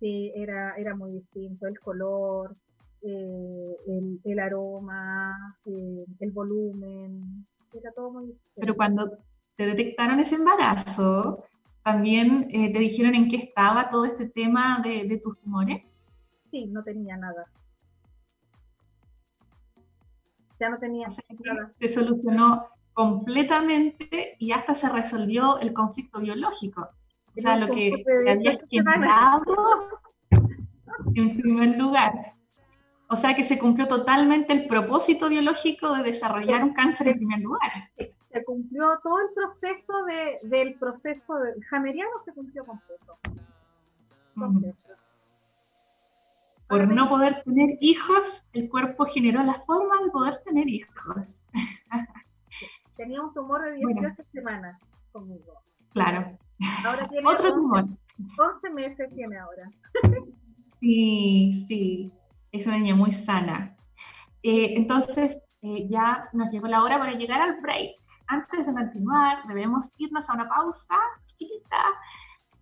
[0.00, 2.56] Sí, era, era muy distinto, el color,
[3.02, 3.76] eh,
[4.24, 8.60] el, aroma, eh, el volumen, era todo muy distinto.
[8.60, 9.18] Pero cuando
[9.56, 11.44] te detectaron ese embarazo,
[11.82, 15.82] ¿también eh, te dijeron en qué estaba todo este tema de, tus tumores?
[16.48, 17.46] Sí, no tenía nada.
[20.60, 21.08] Ya no tenía
[21.44, 21.72] nada.
[21.80, 26.88] Se solucionó completamente y hasta se resolvió el conflicto biológico.
[27.36, 29.44] O sea, lo que había quedado
[31.14, 32.34] en primer lugar.
[33.08, 37.38] O sea que se cumplió totalmente el propósito biológico de desarrollar un cáncer en primer
[37.38, 37.70] lugar.
[38.32, 43.16] Se cumplió todo el proceso de, del proceso de, jameriano se cumplió completo.
[46.68, 51.40] Por no poder tener hijos, el cuerpo generó la forma de poder tener hijos.
[52.98, 54.76] Tenía un tumor de 18 semanas
[55.12, 55.54] conmigo.
[55.92, 56.36] Claro.
[56.84, 57.84] Ahora tiene Otro tumor.
[58.38, 59.70] 11 meses tiene ahora.
[60.80, 62.12] sí, sí.
[62.50, 63.76] Es una niña muy sana.
[64.42, 67.92] Eh, entonces, eh, ya nos llegó la hora para llegar al break.
[68.26, 71.76] Antes de continuar, debemos irnos a una pausa chiquitita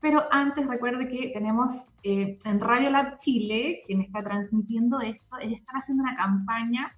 [0.01, 5.59] pero antes recuerde que tenemos eh, en Radio Lab Chile, quien está transmitiendo esto, ellos
[5.59, 6.95] están haciendo una campaña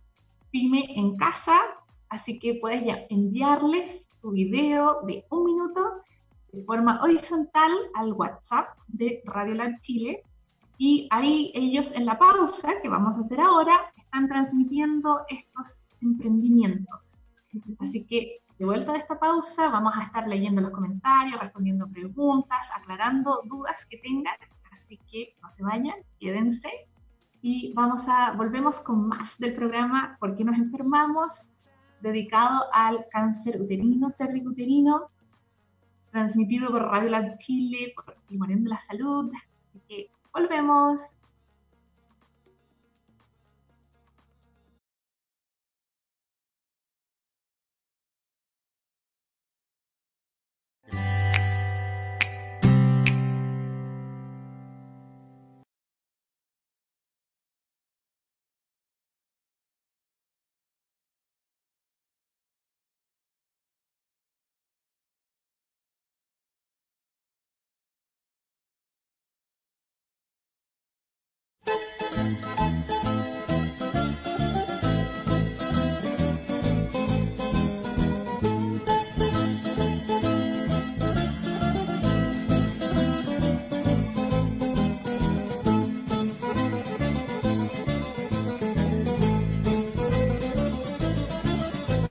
[0.51, 1.59] Pyme en casa,
[2.11, 6.03] así que puedes ya enviarles tu video de un minuto
[6.53, 10.23] de forma horizontal al WhatsApp de Radio Lab Chile
[10.79, 17.27] y ahí ellos en la pausa que vamos a hacer ahora están transmitiendo estos emprendimientos.
[17.79, 22.71] Así que de vuelta de esta pausa vamos a estar leyendo los comentarios, respondiendo preguntas,
[22.75, 24.37] aclarando dudas que tengan,
[24.73, 26.71] así que no se vayan, quédense
[27.41, 31.53] y vamos a volvemos con más del programa ¿Por qué nos enfermamos?
[32.01, 35.11] Dedicado al cáncer uterino, cervicuterino,
[36.11, 38.17] transmitido por Radio Lab Chile, por
[38.51, 39.31] el de la Salud.
[39.35, 41.03] Así que volvemos.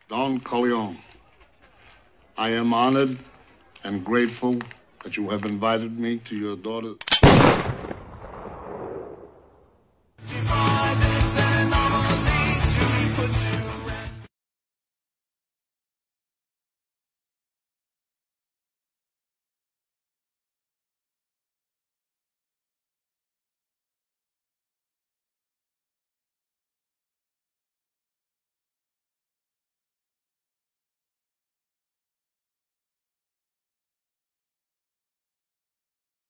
[0.10, 0.40] Don
[2.38, 3.18] I am honored
[3.84, 4.60] and grateful
[5.04, 6.96] that you have invited me to your daughter.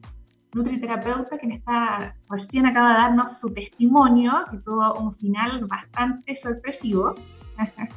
[0.54, 7.16] nutriterapeuta, quien está recién acaba de darnos su testimonio, que tuvo un final bastante sorpresivo.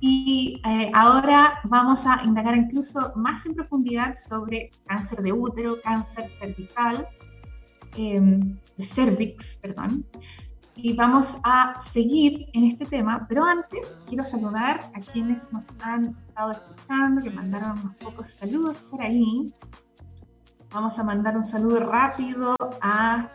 [0.00, 6.28] y eh, ahora vamos a indagar incluso más en profundidad sobre cáncer de útero, cáncer
[6.28, 7.08] cervical,
[7.96, 8.40] eh,
[8.80, 10.04] cervix, perdón,
[10.76, 16.16] y vamos a seguir en este tema, pero antes quiero saludar a quienes nos han
[16.28, 19.52] estado escuchando, que mandaron unos pocos saludos por ahí.
[20.74, 23.28] Vamos a mandar un saludo rápido a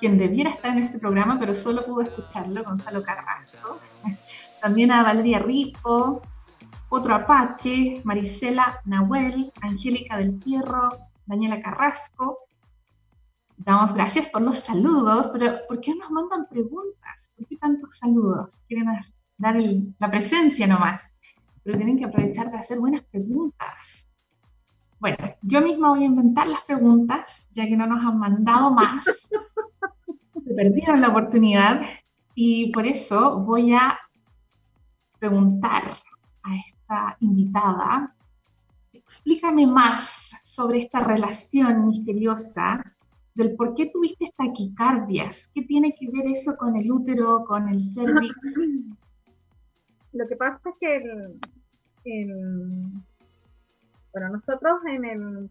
[0.00, 3.78] quien debiera estar en este programa, pero solo pudo escucharlo, Gonzalo Carrasco.
[4.62, 6.22] También a Valeria Rico,
[6.88, 10.88] otro Apache, Marisela Nahuel, Angélica del Fierro,
[11.26, 12.38] Daniela Carrasco,
[13.58, 17.30] damos gracias por los saludos, pero ¿por qué nos mandan preguntas?
[17.36, 18.62] ¿Por qué tantos saludos?
[18.66, 18.88] Quieren
[19.36, 19.56] dar
[19.98, 21.02] la presencia nomás,
[21.62, 23.97] pero tienen que aprovechar de hacer buenas preguntas.
[25.00, 29.04] Bueno, yo misma voy a inventar las preguntas, ya que no nos han mandado más.
[30.34, 31.82] Se perdieron la oportunidad
[32.34, 33.98] y por eso voy a
[35.18, 35.98] preguntar
[36.42, 38.14] a esta invitada,
[38.92, 42.82] explícame más sobre esta relación misteriosa
[43.34, 45.48] del por qué tuviste taquicardias.
[45.54, 48.34] ¿Qué tiene que ver eso con el útero, con el cervix?
[50.12, 51.02] Lo que pasa es que
[54.18, 54.80] bueno, nosotros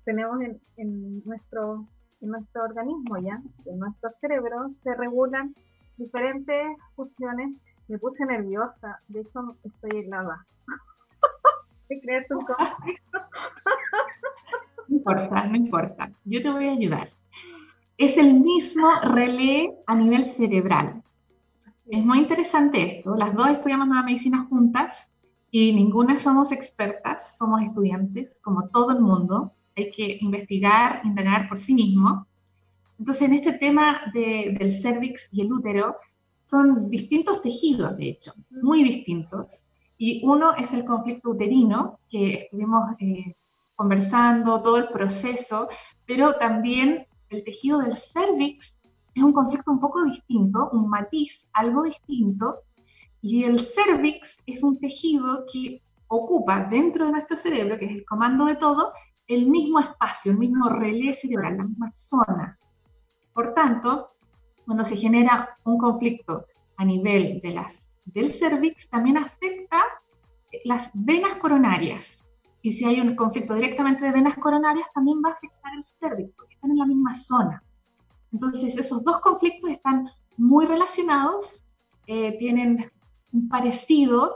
[0.04, 0.42] tenemos
[0.78, 1.88] en, nuestro,
[2.22, 5.56] nuestro organismo ya, en nuestro cerebro, se regulan
[5.98, 7.56] diferentes funciones.
[7.88, 10.46] Me puse nerviosa, de hecho estoy helada.
[11.90, 12.40] ¿Qué crees tú?
[14.90, 16.12] No importa, no importa.
[16.26, 17.08] Yo te voy a ayudar
[17.98, 21.02] es el mismo relé a nivel cerebral.
[21.90, 23.16] Es muy interesante esto.
[23.16, 25.12] Las dos estudiamos nueva medicina juntas
[25.52, 29.54] y ninguna somos expertas, somos estudiantes, como todo el mundo.
[29.76, 32.28] Hay que investigar, indagar por sí mismo.
[33.00, 35.96] Entonces, en este tema del cervix y el útero,
[36.42, 39.66] son distintos tejidos, de hecho, muy distintos.
[39.98, 43.36] Y uno es el conflicto uterino, que estuvimos eh,
[43.76, 45.68] conversando, todo el proceso,
[46.06, 48.80] pero también el tejido del cervix
[49.14, 52.60] es un conflicto un poco distinto, un matiz algo distinto,
[53.22, 58.06] y el cervix es un tejido que ocupa dentro de nuestro cerebro, que es el
[58.06, 58.94] comando de todo,
[59.28, 62.60] el mismo espacio, el mismo relé cerebral, la misma zona.
[63.34, 64.12] Por tanto,
[64.66, 66.46] cuando se genera un conflicto
[66.78, 69.84] a nivel de las, del cervix, también afecta
[70.64, 72.24] las venas coronarias.
[72.62, 76.34] Y si hay un conflicto directamente de venas coronarias, también va a afectar el cervix,
[76.34, 77.64] porque están en la misma zona.
[78.32, 81.68] Entonces, esos dos conflictos están muy relacionados,
[82.08, 82.92] eh, tienen
[83.50, 84.36] parecido,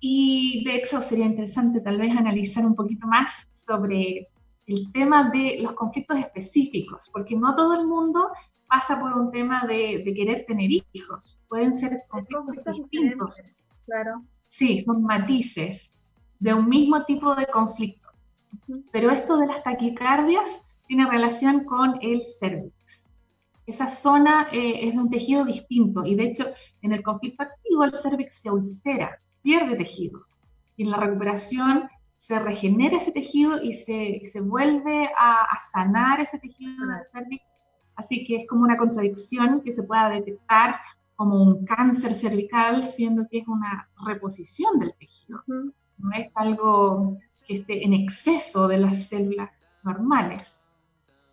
[0.00, 4.28] y de hecho sería interesante tal vez analizar un poquito más sobre
[4.66, 8.30] el tema de los conflictos específicos, porque no todo el mundo
[8.68, 13.40] pasa por un tema de, de querer tener hijos, pueden ser conflictos distintos.
[13.86, 14.22] Claro.
[14.48, 15.92] Sí, son matices
[16.38, 18.08] de un mismo tipo de conflicto.
[18.90, 23.01] Pero esto de las taquicardias tiene relación con el cervix.
[23.66, 26.46] Esa zona eh, es de un tejido distinto y de hecho
[26.82, 29.10] en el conflicto activo el cervix se ulcera,
[29.42, 30.24] pierde tejido.
[30.76, 36.20] Y en la recuperación se regenera ese tejido y se, se vuelve a, a, sanar
[36.20, 37.44] ese tejido del cervix.
[37.94, 40.76] Así que es como una contradicción que se pueda detectar
[41.14, 45.44] como un cáncer cervical, siendo que es una reposición del tejido
[46.02, 50.60] no es algo que esté en exceso de las células normales.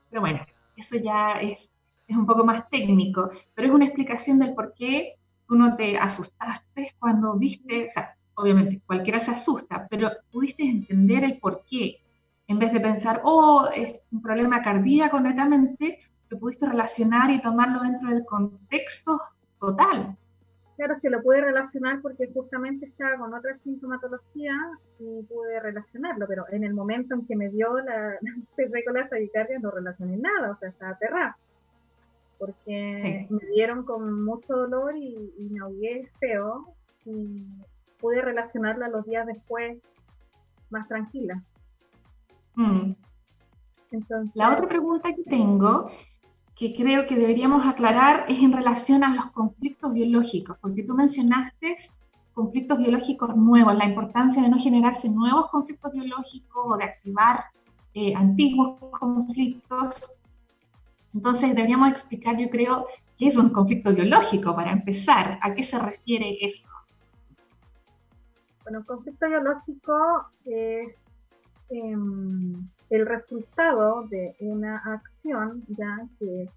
[0.09, 0.39] Pero bueno,
[0.75, 1.68] eso ya es,
[2.09, 5.15] es un poco más técnico, pero es una explicación del por qué
[5.47, 11.23] tú no te asustaste cuando viste, o sea, obviamente cualquiera se asusta, pero pudiste entender
[11.23, 12.01] el por qué.
[12.47, 15.99] En vez de pensar, oh, es un problema cardíaco netamente,
[16.29, 19.19] lo pudiste relacionar y tomarlo dentro del contexto
[19.59, 20.17] total.
[20.77, 24.53] Claro, que lo pude relacionar porque justamente estaba con otra sintomatología
[24.97, 28.17] y pude relacionarlo, pero en el momento en que me dio la,
[28.93, 31.37] la taquicardia no relacioné nada, o sea, estaba aterrada.
[32.39, 36.73] Porque me dieron con mucho dolor y, me ahogué feo
[37.05, 37.45] y
[37.99, 39.77] pude relacionarla los días después
[40.69, 41.43] más tranquila.
[42.55, 42.93] Mm.
[43.91, 45.89] Entonces, la otra pregunta que tengo
[46.55, 51.77] que creo que deberíamos aclarar es en relación a los conflictos biológicos, porque tú mencionaste
[52.33, 57.45] conflictos biológicos nuevos, la importancia de no generarse nuevos conflictos biológicos o de activar
[57.93, 60.18] eh, antiguos conflictos.
[61.13, 62.87] Entonces deberíamos explicar, yo creo,
[63.17, 66.69] qué es un conflicto biológico para empezar, a qué se refiere eso.
[68.63, 70.95] Bueno, conflicto biológico es,
[71.69, 76.49] em, el resultado de una acción, ya que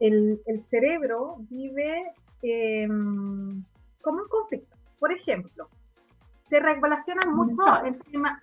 [0.00, 3.62] el, cerebro vive em,
[4.02, 4.76] como un conflicto.
[4.98, 5.68] Por ejemplo,
[6.48, 8.40] se relacionan mucho el tema,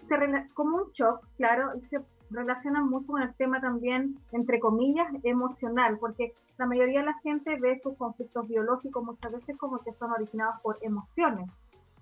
[0.53, 1.99] como un shock, claro, y se
[2.31, 7.59] relacionan mucho con el tema también, entre comillas, emocional, porque la mayoría de la gente
[7.59, 11.49] ve sus conflictos biológicos muchas veces como que son originados por emociones,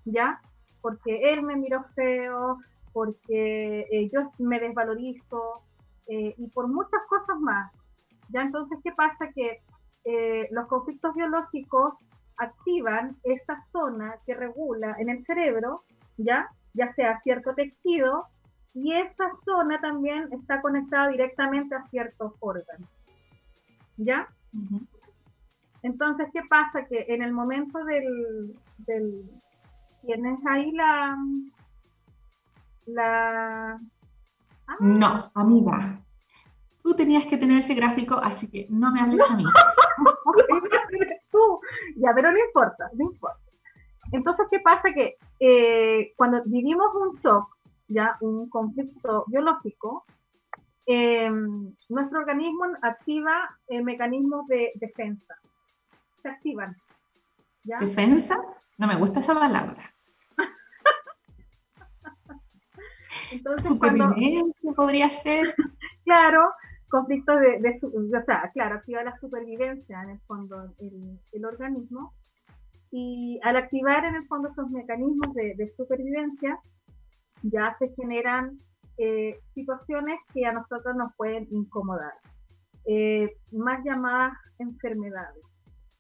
[0.05, 0.41] ¿ya?
[0.82, 2.59] Porque él me miró feo,
[2.93, 5.61] porque eh, yo me desvalorizo
[6.07, 7.71] eh, y por muchas cosas más.
[8.30, 8.41] ¿Ya?
[8.41, 9.32] Entonces, ¿qué pasa?
[9.34, 9.61] Que
[10.05, 11.93] eh, los conflictos biológicos
[12.38, 15.84] activan esa zona que regula en el cerebro,
[16.17, 16.49] ¿ya?
[16.73, 18.25] ya sea cierto tejido,
[18.74, 22.89] y esa zona también está conectada directamente a ciertos órganos.
[23.97, 24.28] ¿Ya?
[25.82, 26.86] Entonces, ¿qué pasa?
[26.86, 29.30] Que en el momento del, del
[30.05, 31.17] tienes ahí la,
[32.86, 33.80] la...
[34.67, 34.76] Ah.
[34.80, 35.99] No, amiga.
[36.84, 39.43] Tú tenías que tener ese gráfico, así que no me hables a mí.
[41.97, 43.39] ya, pero no importa, no importa.
[44.11, 44.93] Entonces, ¿qué pasa?
[44.93, 47.55] Que eh, cuando vivimos un shock,
[47.90, 50.06] ya un conflicto biológico,
[50.86, 55.36] em, nuestro organismo activa mecanismos de defensa.
[56.14, 56.78] Se activan.
[57.64, 58.38] ¿Defensa?
[58.78, 59.92] No me gusta esa palabra.
[63.32, 65.54] Entonces, supervivencia podría ser.
[66.06, 66.52] claro,
[66.90, 72.14] conflictos de, de, o sea, claro, activa la supervivencia en el fondo el, el, organismo.
[72.92, 76.60] Y al activar en el fondo esos mecanismos de, de supervivencia,
[77.44, 78.60] ya se generan
[78.98, 82.14] eh, situaciones que a nosotros nos pueden incomodar,
[82.86, 85.44] eh, más llamadas enfermedades,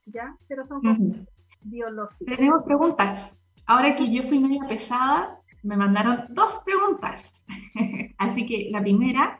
[0.05, 0.35] ¿ya?
[0.47, 1.27] Pero son
[1.61, 2.37] biológicas.
[2.37, 3.39] Tenemos preguntas.
[3.65, 7.45] Ahora que yo fui media pesada, me mandaron dos preguntas.
[8.17, 9.39] Así que la primera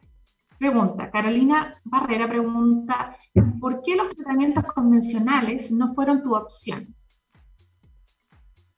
[0.58, 3.16] pregunta, Carolina Barrera pregunta,
[3.60, 6.94] ¿por qué los tratamientos convencionales no fueron tu opción?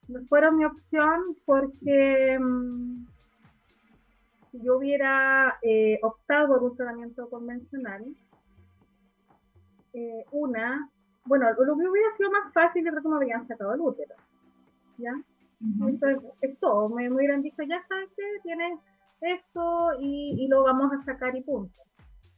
[0.07, 3.05] No fueron mi opción porque mm,
[4.51, 8.05] si yo hubiera eh, optado por un tratamiento convencional,
[9.93, 10.89] eh, una,
[11.25, 14.15] bueno, lo que hubiera sido más fácil es que me habían sacado el útero,
[14.97, 15.13] ¿ya?
[16.41, 16.89] es, todo.
[16.89, 18.79] Me, hubieran dicho, ya sabes que tienes
[19.21, 21.81] esto y, lo vamos a sacar y punto.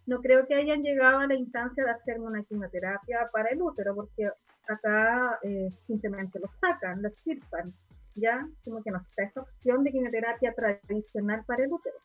[0.05, 3.95] No creo que hayan llegado a la instancia de hacerme una quimioterapia para el útero,
[3.95, 4.30] porque
[4.68, 7.74] acá eh, simplemente lo sacan, lo extirpan,
[8.16, 8.47] ¿ya?
[8.64, 11.97] Como que no está esa opción de quimioterapia tradicional para el útero.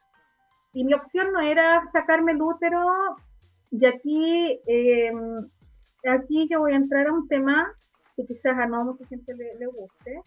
[0.72, 2.80] Y mi opción no era sacarme el útero,
[3.70, 5.12] y aquí, eh,
[6.08, 7.72] aquí yo voy a entrar a un tema
[8.16, 10.22] que quizás a no mucha gente le guste,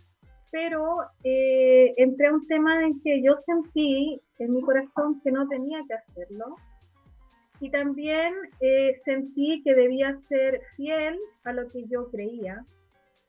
[0.52, 5.48] pero eh, entré a un tema en que yo sentí en mi corazón que no
[5.48, 6.56] tenía que hacerlo
[7.60, 12.66] y también eh, sentí que debía ser fiel a lo que yo creía,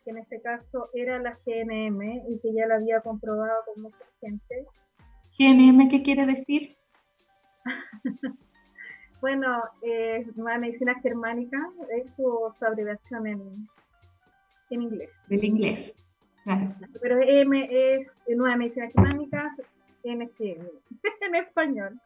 [0.05, 4.05] que en este caso era la GNM y que ya la había comprobado con mucha
[4.21, 4.67] gente.
[5.39, 6.77] ¿GNM qué quiere decir?
[9.21, 11.59] bueno, eh, medicina germánica,
[11.97, 13.69] es su, abreviación en,
[14.71, 15.11] en inglés.
[15.29, 15.95] Del inglés.
[17.01, 19.55] Pero M es nueva medicina germánica,
[20.03, 20.29] M
[21.21, 22.01] en español.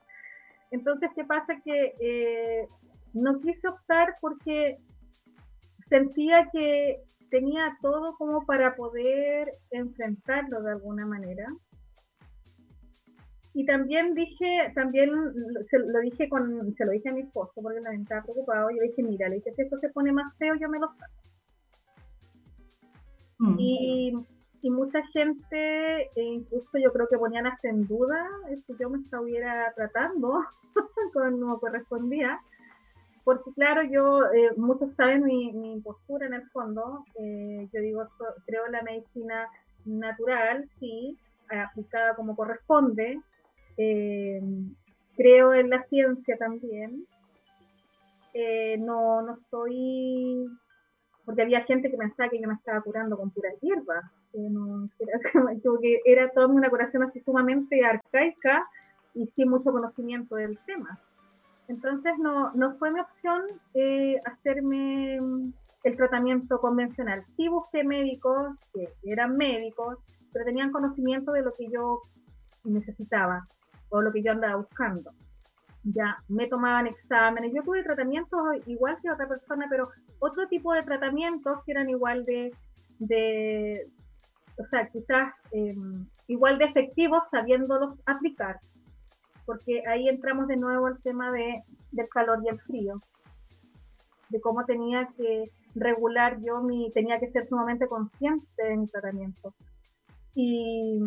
[0.71, 1.61] Entonces, ¿qué pasa?
[1.65, 2.69] Que eh,
[3.15, 4.79] no quise optar porque
[5.81, 7.01] sentía que
[7.31, 11.47] tenía todo como para poder enfrentarlo de alguna manera.
[13.55, 15.11] Y también dije, también
[15.71, 18.69] se lo dije con, se lo dije a mi esposo porque me estaba preocupado.
[18.71, 21.13] Yo dije, mira, le dije, si esto se pone más feo, yo me lo saco.
[23.39, 23.57] Mm.
[23.59, 24.13] Y,
[24.69, 28.29] mucha gente, e incluso yo creo que ponían hasta en duda
[28.67, 30.45] si yo me estuviera tratando
[31.15, 32.41] como correspondía.
[33.27, 37.05] Porque claro, yo, eh, muchos saben mi, postura en el fondo.
[37.19, 38.07] Eh, yo digo,
[38.47, 39.49] creo en la medicina
[39.85, 41.19] natural, sí,
[41.49, 43.21] aplicada como corresponde.
[43.79, 44.41] Eh,
[45.17, 47.05] creo en la ciencia también.
[48.79, 50.47] no, no soy
[51.25, 54.39] porque había gente que pensaba que yo me estaba curando con puras hierbas, que,
[55.01, 55.19] era,
[55.83, 58.65] que era toda una curación así sumamente arcaica
[59.15, 61.01] y sin mucho conocimiento del tema.
[61.69, 63.43] Entonces no, no fue mi opción
[63.75, 65.19] eh, hacerme
[65.83, 67.25] el tratamiento convencional.
[67.27, 69.99] Sí busqué médicos que eran médicos,
[70.33, 72.01] pero tenían conocimiento de lo que yo
[72.65, 73.47] necesitaba
[73.89, 75.13] o lo que yo andaba buscando.
[75.85, 79.89] Ya me tomaban exámenes, yo tuve tratamientos igual que otra persona, pero
[80.19, 82.53] otro tipo de tratamientos que eran igual de,
[82.99, 83.89] de
[84.59, 88.59] o sea, quizás em, igual de efectivos sabiéndolos aplicar.
[89.47, 93.01] Porque ahí entramos de nuevo al tema de, del calor y el frío,
[94.29, 95.45] de cómo tenía que
[95.75, 99.55] regular yo mi, tenía que ser sumamente consciente de mi tratamiento.
[100.35, 101.01] Y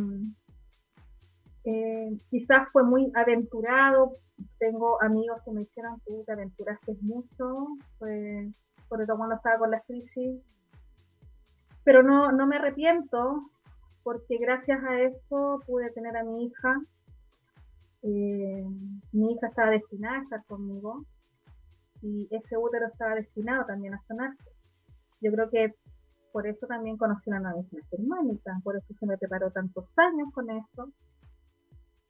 [1.66, 4.14] eh, quizás fue muy aventurado,
[4.58, 7.68] tengo amigos que me dijeron que te aventuraste mucho,
[8.00, 8.50] pues,
[8.88, 10.42] sobre todo cuando estaba con la crisis,
[11.84, 13.50] pero no, no me arrepiento
[14.04, 16.82] porque gracias a eso pude tener a mi hija.
[18.02, 18.64] Eh,
[19.12, 21.06] mi hija estaba destinada a estar conmigo
[22.02, 24.50] y ese útero estaba destinado también a sanarse.
[25.22, 25.76] Yo creo que
[26.32, 30.50] por eso también conocí la medicina germánica, por eso se me preparó tantos años con
[30.50, 30.92] esto.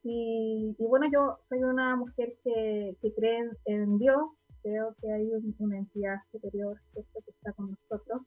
[0.03, 4.21] Y, bueno, yo soy una mujer que, cree en, Dios,
[4.61, 8.21] creo que hay una entidad superior que está con nosotros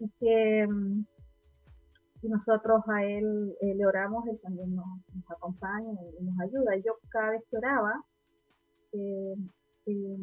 [0.00, 1.04] y que mm,
[2.22, 4.86] si nosotros a Él eh, le oramos, Él también nos,
[5.28, 6.76] acompaña y nos ayuda.
[6.76, 8.04] Yo cada vez que oraba,
[8.92, 9.34] eh,
[9.86, 10.16] eh,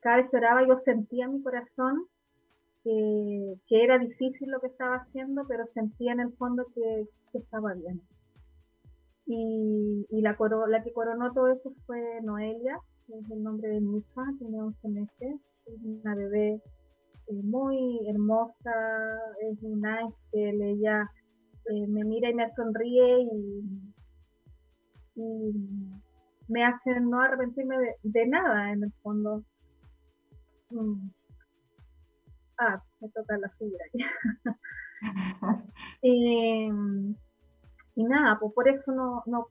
[0.00, 2.06] cada vez que oraba yo sentía en mi corazón
[2.84, 8.00] que, era difícil lo que estaba haciendo, pero sentía en el fondo que, estaba bien.
[9.26, 10.36] Y, la,
[10.68, 14.62] la que coronó todo eso fue Noelia, que es el nombre de mi hija, tiene
[14.62, 16.62] 11 meses, es una bebé
[17.32, 18.70] muy hermosa,
[19.50, 21.10] es un ángel, ella
[21.66, 23.84] eh, me mira y me sonríe y,
[26.48, 29.42] me hace no arrepentirme de, nada en el fondo.
[30.70, 31.08] Mm.
[32.58, 33.84] Ah, me toca la fibra.
[36.02, 36.68] y,
[37.96, 39.48] y, nada, pues por eso no, no,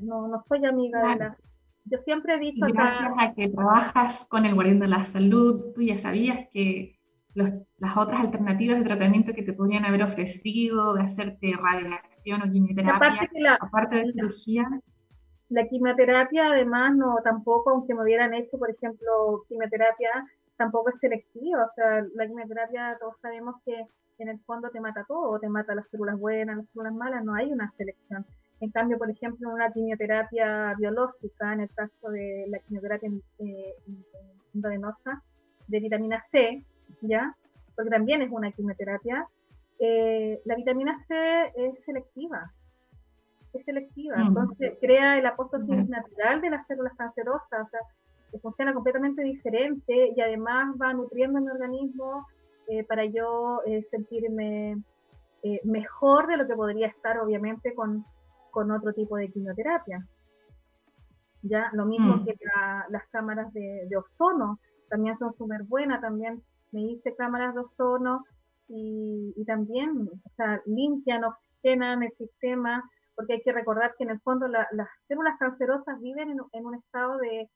[0.00, 1.36] no, soy amiga de la...
[1.84, 2.66] Yo siempre he visto...
[2.66, 6.98] gracias a que trabajas con el Guardián de la Salud, tú ya sabías que
[7.84, 13.28] las otras alternativas de tratamiento que te podrían haber ofrecido, de hacerte radiación o quimioterapia,
[13.60, 14.66] aparte, de cirugía.
[15.50, 20.10] La quimioterapia, además, no tampoco, aunque me hubieran hecho, por ejemplo, quimioterapia,
[20.56, 21.66] tampoco es selectiva.
[21.66, 23.86] O sea, la quimioterapia, todos sabemos que
[24.18, 27.34] en el fondo te mata todo, te mata las células buenas, las células malas, no
[27.34, 28.24] hay una selección.
[28.60, 33.10] En cambio, por ejemplo, una quimioterapia biológica, en el caso de la quimioterapia
[33.40, 33.74] eh,
[34.54, 35.22] endovenosa
[35.68, 36.64] de vitamina C,
[37.02, 37.34] ¿ya?
[37.74, 39.26] Porque también es una quimioterapia.
[39.78, 42.52] Eh, la vitamina C es selectiva,
[43.52, 44.28] es selectiva, mm.
[44.28, 47.80] entonces crea el apóstosis natural de las células cancerosas, o sea,
[48.30, 52.26] que funciona completamente diferente y además va nutriendo mi organismo
[52.68, 54.82] eh, para yo eh, sentirme
[55.64, 58.06] mejor de lo que podría estar obviamente con,
[58.50, 60.06] con otro tipo de quimioterapia.
[61.42, 62.24] Ya, lo mismo mm.
[62.24, 62.34] que
[62.88, 64.58] las cámaras de, de, ozono
[64.88, 66.42] también son súper buenas, también
[66.74, 68.24] me hice cámaras de ozono
[68.68, 72.82] y, también o sea, limpian, oxigenan el sistema,
[73.14, 77.18] porque hay que recordar que en el fondo las células cancerosas viven en, un estado
[77.18, 77.48] de,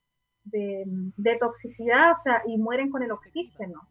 [0.45, 3.81] de, toxicidad, o sea, y mueren con el oxígeno.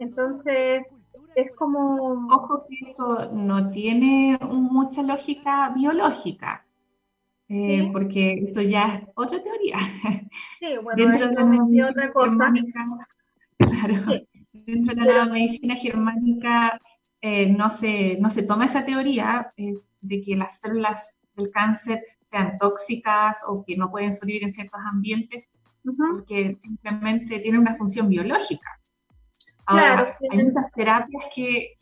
[0.00, 2.26] Entonces, es como...
[2.28, 6.66] Ojo que eso no tiene mucha lógica biológica,
[7.48, 9.78] eh, porque eso ya es otra teoría.
[10.58, 11.28] Sí, bueno, Dentro
[11.68, 12.52] de otra cosa.
[13.86, 14.20] Claro.
[14.52, 16.80] Dentro de la medicina germánica
[17.20, 22.04] eh, no, se, no se toma esa teoría eh, de que las células del cáncer
[22.26, 25.48] sean tóxicas o que no pueden sobrevivir en ciertos ambientes,
[25.82, 28.68] porque simplemente tienen una función biológica.
[29.66, 31.74] Ahora, hay muchas terapias que,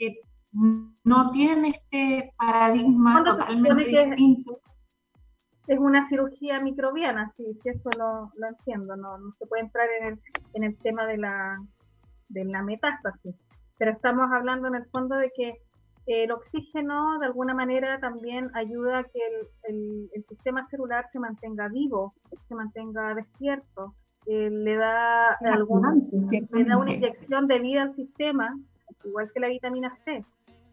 [0.52, 4.60] no tienen este paradigma totalmente distinto.
[5.66, 9.88] Es una cirugía microbiana, sí, sí eso lo, lo entiendo, no, no se puede entrar
[10.00, 10.20] en el,
[10.54, 11.58] en el tema de la,
[12.32, 13.34] de la metástasis.
[13.78, 15.58] Pero estamos hablando en el fondo de que
[16.06, 19.20] el oxígeno de alguna manera también ayuda a que
[19.64, 22.14] el, sistema celular se mantenga vivo,
[22.48, 23.94] se mantenga despierto,
[24.26, 28.58] eh, le, da le da una inyección de vida al sistema,
[29.04, 30.24] igual que la vitamina C.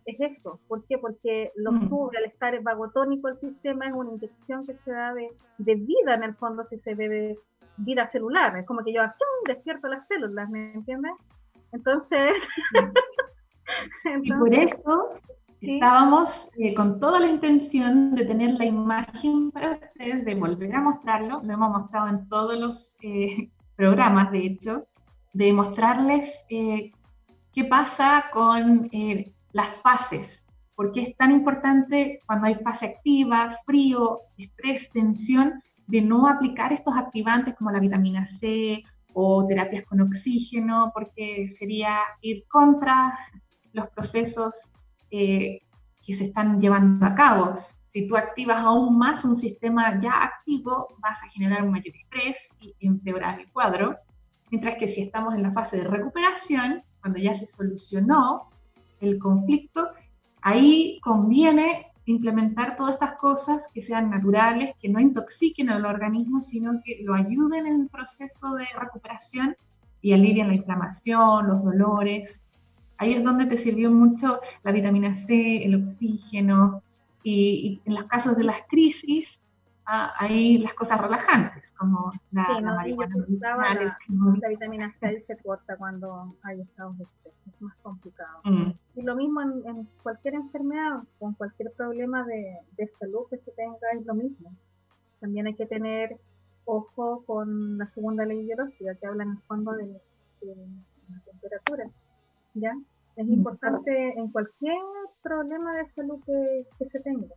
[0.06, 0.60] Es eso.
[0.68, 0.98] ¿Por qué?
[0.98, 1.90] Porque lo mm.
[1.90, 6.16] sube al estar vagotónico el sistema, es una inyección que se da de, de vida
[6.16, 7.38] en el fondo si se ve
[7.78, 8.58] vida celular.
[8.58, 9.04] Es como que yo
[9.46, 11.12] despierto las células, ¿me entiendes?
[11.72, 12.38] Entonces...
[14.24, 15.14] y por eso
[15.62, 20.82] estábamos eh, con toda la intención de tener la imagen para ustedes, de volver a
[20.82, 21.42] mostrarlo.
[21.44, 24.88] Lo hemos mostrado en todos los eh, programas, de hecho,
[25.34, 26.92] de mostrarles eh,
[27.54, 28.90] qué pasa con
[29.52, 30.46] las fases.
[30.76, 36.96] Porque es tan importante cuando hay fase activa, frío, estrés, tensión, de no aplicar estos
[36.96, 38.84] activantes como la vitamina C
[39.14, 43.18] o terapias con oxígeno, porque sería ir contra
[43.74, 44.72] los procesos
[45.12, 45.62] eh,
[46.02, 47.60] que se están llevando a cabo.
[47.88, 52.50] Si tú activas aún más un sistema ya activo, vas a generar un mayor estrés
[52.60, 53.98] y empeorar el cuadro.
[54.52, 58.50] Mientras que si estamos en la fase de recuperación, cuando ya se solucionó
[59.00, 59.88] el conflicto,
[60.42, 66.82] ahí conviene implementar todas estas cosas que sean naturales, que no intoxiquen al organismo, sino
[66.84, 69.56] que lo ayuden en el proceso de recuperación
[70.02, 72.44] y alivien la inflamación, los dolores.
[72.98, 76.84] Ahí es donde te sirvió mucho la vitamina C, el oxígeno,
[77.24, 79.42] y, en los casos de las crisis,
[79.90, 83.98] ah, hay las cosas relajantes, como la, marihuana medicinal.
[84.42, 88.42] La, vitamina C se corta cuando hay estados de estrés, es más complicado.
[88.46, 88.72] Mm.
[88.96, 93.78] Y lo mismo en, cualquier enfermedad, con cualquier problema de, de salud que se tenga,
[93.98, 94.54] es lo mismo.
[95.20, 96.18] También hay que tener
[96.70, 101.90] ojo con la segunda ley biológica que habla en el fondo de, la temperatura.
[102.54, 102.78] ¿ya?
[103.16, 104.78] Es mm, importante en cualquier
[105.22, 107.28] problema de salud que, se tenga.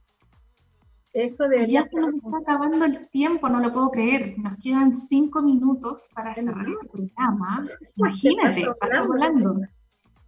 [1.13, 4.39] Eso ya se nos está acabando el tiempo, no lo puedo creer.
[4.39, 7.67] Nos quedan cinco minutos para cerrar este programa.
[7.97, 9.61] Imagínate, pasa volando.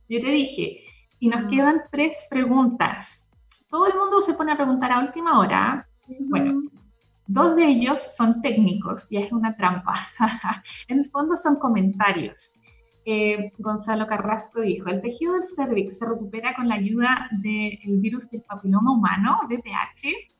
[0.08, 0.80] Yo te dije,
[1.18, 1.48] y nos mm.
[1.48, 3.26] quedan tres preguntas.
[3.70, 5.88] Todo el mundo se pone a preguntar a última hora.
[6.28, 6.64] Bueno,
[7.26, 9.94] Dos de ellos son técnicos y es una trampa.
[10.88, 12.54] en el fondo son comentarios.
[13.06, 18.30] Eh, Gonzalo Carrasco dijo, el tejido del cervix se recupera con la ayuda del virus
[18.30, 20.33] del papiloma humano, VPH,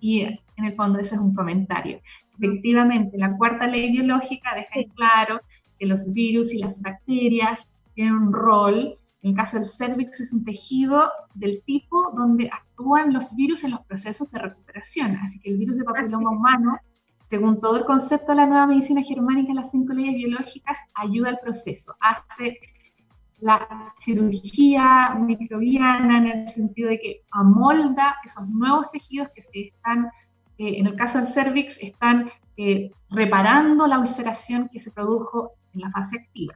[0.00, 2.00] y en el fondo ese es un comentario.
[2.38, 5.40] Efectivamente, la cuarta ley biológica deja en claro
[5.78, 10.32] que los virus y las bacterias tienen un rol en el caso del cervix es
[10.32, 15.16] un tejido del tipo donde actúan los virus en los procesos de recuperación.
[15.16, 16.78] Así que el virus de papiloma humano,
[17.28, 21.38] según todo el concepto de la nueva medicina germánica, las cinco leyes biológicas, ayuda al
[21.42, 21.94] proceso.
[22.00, 22.58] Hace
[23.40, 30.06] la cirugía microbiana en el sentido de que amolda esos nuevos tejidos que se están,
[30.58, 35.80] eh, en el caso del cervix, están eh, reparando la ulceración que se produjo en
[35.80, 36.54] la fase activa.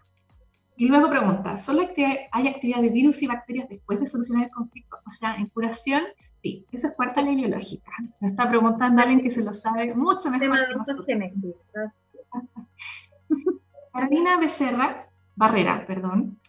[0.76, 1.88] Y luego pregunta, ¿solo
[2.32, 4.96] hay actividad de virus y bacterias después de solucionar el conflicto?
[5.06, 6.02] O sea, en curación,
[6.42, 7.92] sí, esa es cuarta ley biológica.
[8.20, 11.06] Me está preguntando alguien que se lo sabe mucho mejor que nosotros.
[13.92, 16.40] Carolina Becerra, Barrera, perdón,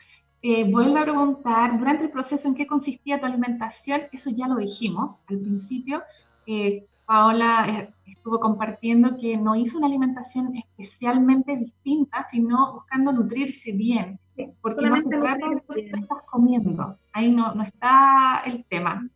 [0.47, 4.57] eh, vuelve a preguntar, durante el proceso en qué consistía tu alimentación, eso ya lo
[4.57, 6.03] dijimos al principio,
[6.45, 13.71] eh, Paola eh, estuvo compartiendo que no hizo una alimentación especialmente distinta, sino buscando nutrirse
[13.71, 14.19] bien,
[14.61, 19.09] porque no se trata de lo que estás comiendo, ahí no, no está el tema.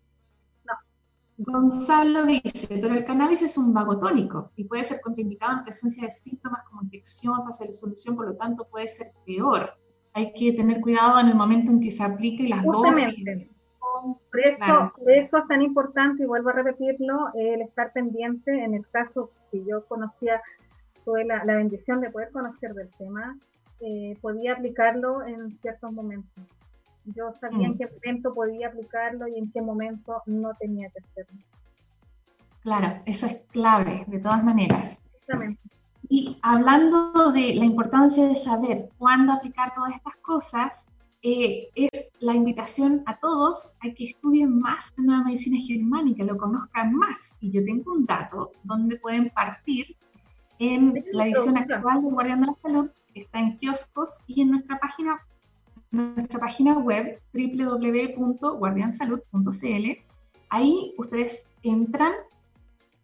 [1.38, 6.10] Gonzalo dice, pero el cannabis es un vagotónico y puede ser contraindicado en presencia de
[6.10, 9.78] síntomas como infección, fase de solución, por lo tanto puede ser peor.
[10.14, 13.48] Hay que tener cuidado en el momento en que se aplique las dosis
[14.32, 18.88] por eso, eso es tan importante, y vuelvo a repetirlo, el estar pendiente, en el
[18.90, 20.42] caso que yo conocía,
[21.06, 23.38] tuve la, bendición de poder conocer del tema,
[23.82, 26.44] eh, podía aplicarlo en ciertos momentos.
[27.06, 27.78] Yo sabía en mm.
[27.78, 31.40] qué momento podía aplicarlo y en qué momento no tenía que hacerlo.
[32.62, 35.02] Claro, eso es clave, de todas maneras.
[36.08, 40.90] Y hablando de la importancia de saber cuándo aplicar todas estas cosas,
[41.22, 46.38] eh, es la invitación a todos a que estudien más de nueva medicina germánica, lo
[46.38, 47.36] conozcan más.
[47.42, 49.98] Y yo tengo un dato donde pueden partir
[50.60, 54.52] en la edición actual de Guardián de la Salud, que está en kioscos y en
[54.52, 55.20] nuestra página,
[55.92, 60.04] nuestra página web www.guardiansalud.cl.
[60.50, 62.14] Ahí ustedes entran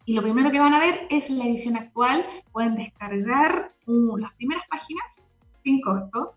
[0.06, 2.26] y lo primero que van a ver es la edición actual.
[2.52, 5.28] Pueden descargar las primeras páginas
[5.64, 6.36] sin costo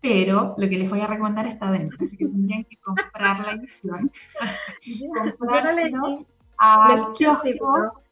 [0.00, 3.52] pero lo que les voy a recomendar está dentro, así que tendrían que comprar la
[3.52, 4.12] edición,
[5.38, 8.02] comprárselo al kiosco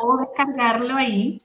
[0.00, 1.42] o descargarlo ahí.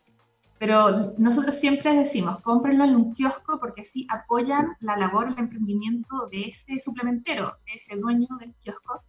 [0.60, 6.28] Pero nosotros siempre decimos, cómprenlo en un kiosco porque así apoyan la labor, el emprendimiento
[6.32, 9.03] de ese suplementero, de ese dueño del kiosco.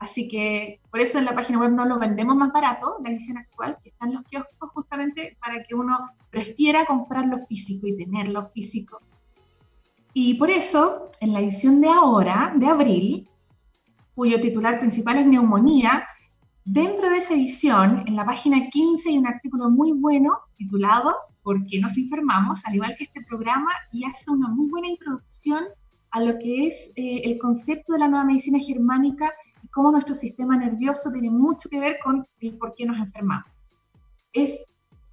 [0.00, 3.38] Así que por eso en la página web no lo vendemos más barato, la edición
[3.38, 8.44] actual, que está en los kioscos justamente para que uno prefiera comprarlo físico y tenerlo
[8.44, 9.00] físico
[10.12, 13.28] y por eso, en la edición de ahora, de abril,
[14.14, 16.04] cuyo titular principal es Neumonía,
[16.64, 21.64] dentro de esa edición, en la página 15 hay un artículo muy bueno titulado ¿Por
[21.66, 22.60] qué nos enfermamos?
[22.66, 25.64] Al igual que este programa, y hace una muy buena introducción
[26.10, 29.32] a lo que es eh, el concepto de la nueva medicina germánica
[29.70, 33.74] cómo nuestro sistema nervioso tiene mucho que ver con el por qué nos enfermamos.
[34.32, 34.66] Es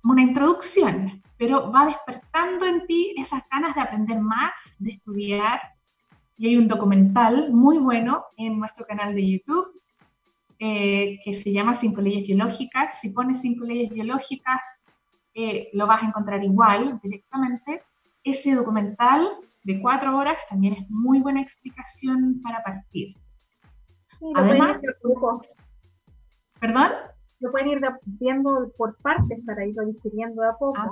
[0.04, 5.60] una introducción, pero va despertando en ti esas ganas de aprender más, de estudiar.
[6.38, 9.82] Y hay un documental muy bueno en nuestro canal de YouTube
[10.60, 13.00] eh, que se llama Cinco leyes biológicas.
[13.00, 14.62] Si pones cinco leyes biológicas,
[15.34, 17.84] eh, lo vas a encontrar igual directamente.
[18.24, 19.30] Ese documental
[19.64, 23.16] de cuatro horas también es muy buena explicación para partir.
[24.36, 24.82] Además,
[26.60, 26.92] ¿perdón?
[27.40, 30.76] Lo pueden ir viendo por partes para irlo digiriendo a poco.
[30.78, 30.90] Ah,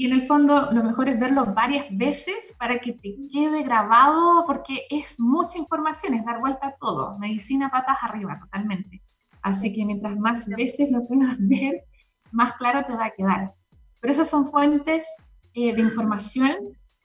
[0.00, 4.46] y en el fondo lo mejor es verlo varias veces para que te quede grabado,
[4.46, 7.18] porque es mucha información, es dar vuelta a todo.
[7.18, 9.02] Medicina patas arriba, totalmente.
[9.42, 11.84] Así que mientras más veces lo puedas ver,
[12.32, 13.52] más claro te va a quedar.
[14.00, 15.04] Pero esas son fuentes
[15.52, 16.54] eh, de información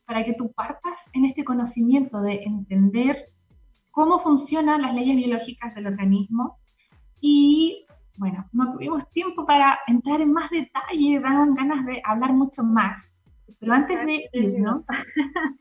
[0.06, 3.18] para que tú partas en este conocimiento de entender
[3.96, 6.60] cómo funcionan las leyes biológicas del organismo.
[7.22, 7.88] Y
[8.18, 13.16] bueno, no tuvimos tiempo para entrar en más detalle, dan ganas de hablar mucho más.
[13.58, 14.86] Pero antes de irnos,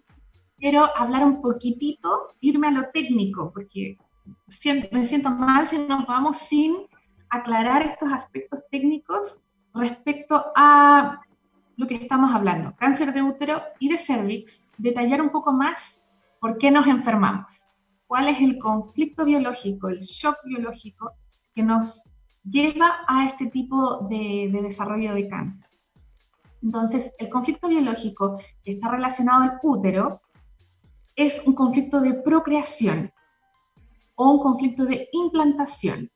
[0.58, 3.96] quiero hablar un poquitito, irme a lo técnico, porque
[4.90, 6.74] me siento mal si nos vamos sin
[7.30, 9.42] aclarar estos aspectos técnicos
[9.74, 11.20] respecto a
[11.76, 16.02] lo que estamos hablando, cáncer de útero y de cervix, detallar un poco más
[16.40, 17.68] por qué nos enfermamos,
[18.14, 21.14] cuál es el conflicto biológico, el shock biológico
[21.52, 22.08] que nos
[22.44, 25.68] lleva a este tipo de, desarrollo de cáncer.
[26.62, 30.20] Entonces, el conflicto biológico que está relacionado al útero
[31.16, 33.10] es un conflicto de procreación
[34.14, 36.08] o un conflicto de implantación.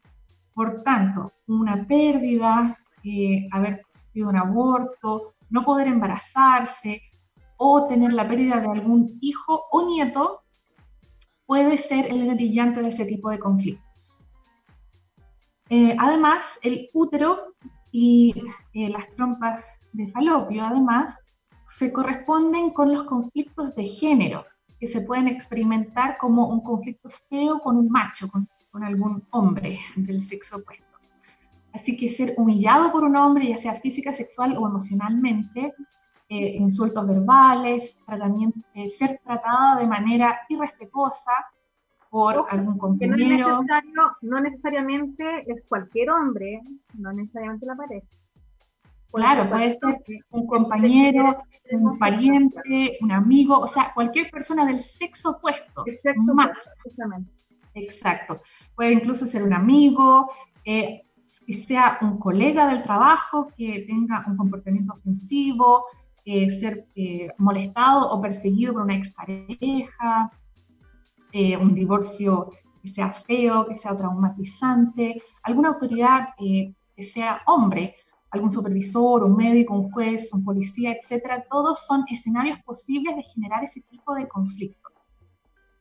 [0.55, 7.03] Por tanto, una pérdida, eh, haber sufrido un aborto, no poder embarazarse
[7.57, 10.43] o tener la pérdida de algún hijo o nieto
[11.49, 14.23] puede ser el gatillante de ese tipo de conflictos.
[15.71, 17.55] Eh, además, el útero
[17.91, 18.35] y
[18.75, 21.25] eh, las trompas de falopio, además,
[21.67, 24.45] se corresponden con los conflictos de género,
[24.79, 28.47] que se pueden experimentar como un conflicto feo con un macho, con,
[28.85, 30.87] algún hombre del sexo opuesto.
[31.73, 35.75] Así que ser humillado por un hombre, ya sea física, sexual o emocionalmente,
[36.29, 38.01] eh, insultos verbales,
[38.89, 41.33] ser tratada de manera irrespetuosa,
[42.11, 43.61] por algún compañero.
[44.23, 46.63] No, necesariamente es cualquier hombre,
[46.95, 48.07] no necesariamente la pareja.
[49.13, 51.37] claro, puede ser un compañero,
[51.71, 55.85] un pariente, un amigo, o sea, cualquier persona del sexo opuesto.
[55.87, 56.23] Exacto,
[57.75, 58.41] Exacto.
[58.75, 60.31] Puede incluso ser un amigo,
[60.65, 61.03] eh,
[61.47, 65.87] que sea un colega del trabajo que tenga un comportamiento ofensivo,
[66.25, 70.31] eh, ser eh, molestado o perseguido por una expareja,
[71.33, 72.51] eh, un divorcio
[72.83, 77.95] que sea feo, que sea traumatizante, alguna autoridad eh, que sea hombre,
[78.31, 83.63] algún supervisor, un médico, un juez, un policía, etcétera, todos son escenarios posibles de generar
[83.65, 84.89] ese tipo de conflicto.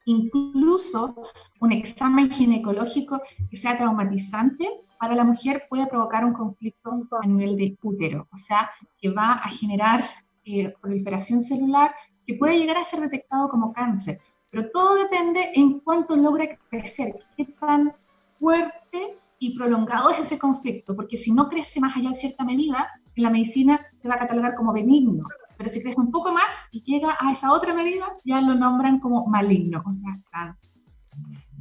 [0.06, 1.16] Incluso
[1.60, 4.70] un examen ginecológico que sea traumatizante
[5.00, 8.70] para la mujer puede provocar un conflicto a nivel de útero, o sea,
[9.00, 10.06] que va a generar
[10.48, 11.94] eh, proliferación celular
[12.26, 14.20] que puede llegar a ser detectado como cáncer,
[14.50, 17.94] pero todo depende en cuánto logra crecer, qué tan
[18.40, 22.90] fuerte y prolongado es ese conflicto, porque si no crece más allá de cierta medida,
[23.16, 25.28] en la medicina se va a catalogar como benigno,
[25.58, 29.00] pero si crece un poco más y llega a esa otra medida, ya lo nombran
[29.00, 30.78] como maligno, o sea, cáncer.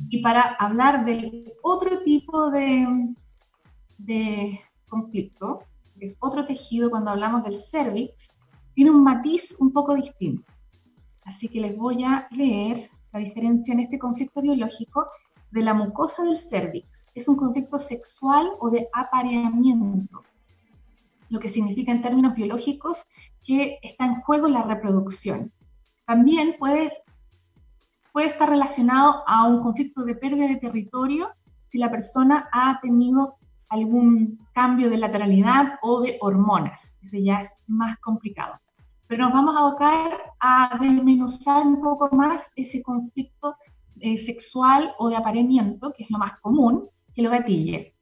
[0.09, 3.14] Y para hablar del otro tipo de,
[3.99, 5.64] de conflicto,
[5.99, 8.36] que es otro tejido cuando hablamos del cervix,
[8.77, 10.53] tiene un matiz un poco distinto.
[11.24, 15.09] Así que les voy a leer la diferencia en este conflicto biológico
[15.51, 17.07] de la mucosa del cervix.
[17.14, 20.22] Es un conflicto sexual o de apareamiento,
[21.31, 23.07] lo que significa en términos biológicos
[23.43, 25.51] que está en juego la reproducción.
[26.05, 26.93] También puede,
[28.12, 31.31] puede estar relacionado a un conflicto de pérdida de territorio
[31.70, 33.39] si la persona ha tenido
[33.70, 36.99] algún cambio de lateralidad o de hormonas.
[37.01, 38.61] Ese ya es más complicado
[39.09, 43.57] pero nos vamos a abocar a desmenuzar un poco más ese conflicto
[44.00, 47.94] eh, sexual o de apareamiento, que es lo más común, que lo gatille.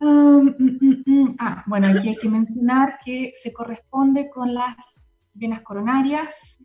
[0.00, 1.36] Um, mm, mm, mm.
[1.38, 6.62] ah, bueno, aquí hay que mencionar que se corresponde con las venas coronarias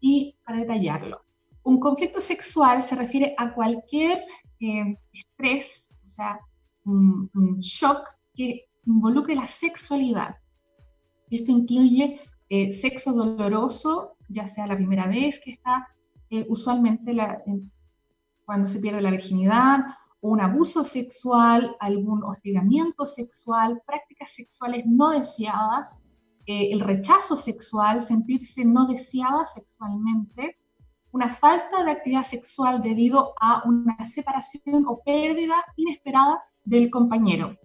[0.00, 1.22] y para detallarlo.
[1.62, 4.18] Un conflicto sexual se refiere a cualquier
[4.58, 6.40] eh, estrés, o sea,
[6.84, 10.34] un shock que involucre la sexualidad
[11.30, 15.88] esto incluye eh, sexo doloroso, ya sea la primera vez que está,
[16.30, 17.16] eh, usualmente
[18.44, 19.80] cuando se pierde la virginidad,
[20.20, 26.04] un abuso sexual, algún hostigamiento sexual, prácticas sexuales no deseadas,
[26.46, 30.58] eh, el rechazo sexual, sentirse no deseada sexualmente,
[31.12, 37.56] una falta de actividad sexual debido a una separación o pérdida inesperada del compañero,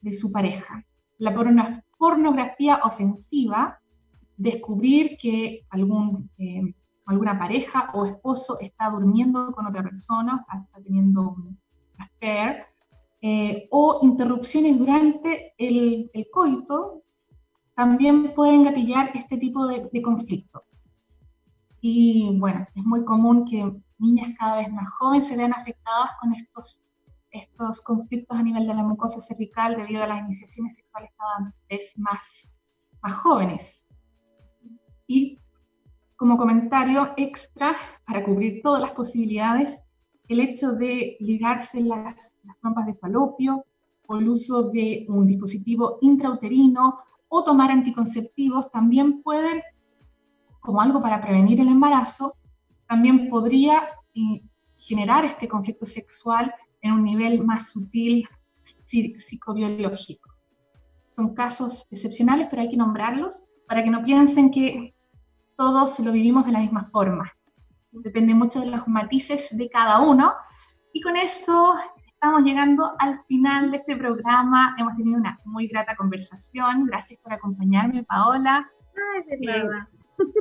[0.00, 0.84] de su pareja.
[1.18, 1.34] La
[2.02, 3.80] pornografía ofensiva,
[4.36, 5.64] descubrir que
[6.38, 6.74] eh,
[7.06, 11.56] alguna pareja o esposo está durmiendo con otra persona, está teniendo un
[11.98, 12.66] affair,
[13.20, 17.04] eh, o interrupciones durante el, coito,
[17.76, 20.64] también pueden gatillar este tipo de, de conflicto.
[21.80, 26.32] Y bueno, es muy común que niñas cada vez más jóvenes se vean afectadas con
[26.32, 26.82] estos,
[27.32, 31.92] estos conflictos a nivel de la mucosa cervical debido a las iniciaciones sexuales cada vez
[31.96, 32.48] más,
[33.02, 33.86] más jóvenes.
[35.06, 35.38] Y
[36.16, 37.74] como comentario extra,
[38.06, 39.82] para cubrir todas las posibilidades,
[40.28, 43.64] el hecho de ligarse las, las trompas de falopio
[44.06, 49.62] o el uso de un dispositivo intrauterino o tomar anticonceptivos también pueden
[50.62, 52.36] como algo para prevenir el embarazo,
[52.86, 53.82] también podría
[54.14, 54.42] eh,
[54.76, 58.28] generar este conflicto sexual en un nivel más sutil
[58.62, 60.30] psicobiológico.
[61.12, 64.94] Son casos excepcionales, pero hay que nombrarlos para que no piensen que
[65.56, 67.30] todos lo vivimos de la misma forma.
[67.92, 70.32] Depende mucho de los matices de cada uno.
[70.92, 71.74] Y con eso
[72.06, 74.74] estamos llegando al final de este programa.
[74.78, 76.86] Hemos tenido una muy grata conversación.
[76.86, 78.68] Gracias por acompañarme, Paola.
[79.14, 79.70] Ay, de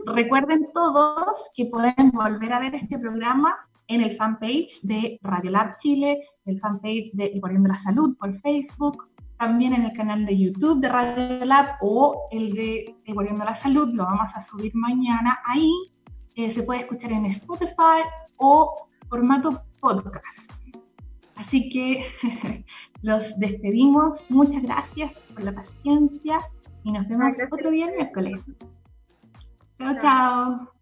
[0.06, 3.58] Recuerden todos que pueden volver a ver este programa
[3.92, 8.16] en el fanpage de Radio Lab Chile, el fanpage de El Guardián de la Salud
[8.18, 13.14] por Facebook, también en el canal de YouTube de Radio Lab o el de El
[13.14, 15.74] Guardián de la Salud, lo vamos a subir mañana ahí.
[16.36, 20.52] Eh, se puede escuchar en Spotify o formato podcast.
[21.36, 22.06] Así que
[23.02, 24.30] los despedimos.
[24.30, 26.38] Muchas gracias por la paciencia
[26.84, 28.40] y nos vemos otro día miércoles.
[29.80, 30.81] Chao, chao.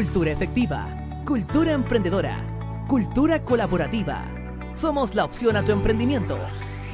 [0.00, 0.88] Cultura efectiva,
[1.26, 2.46] cultura emprendedora,
[2.88, 4.24] cultura colaborativa.
[4.72, 6.38] Somos la opción a tu emprendimiento.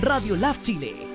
[0.00, 1.05] Radio Lab Chile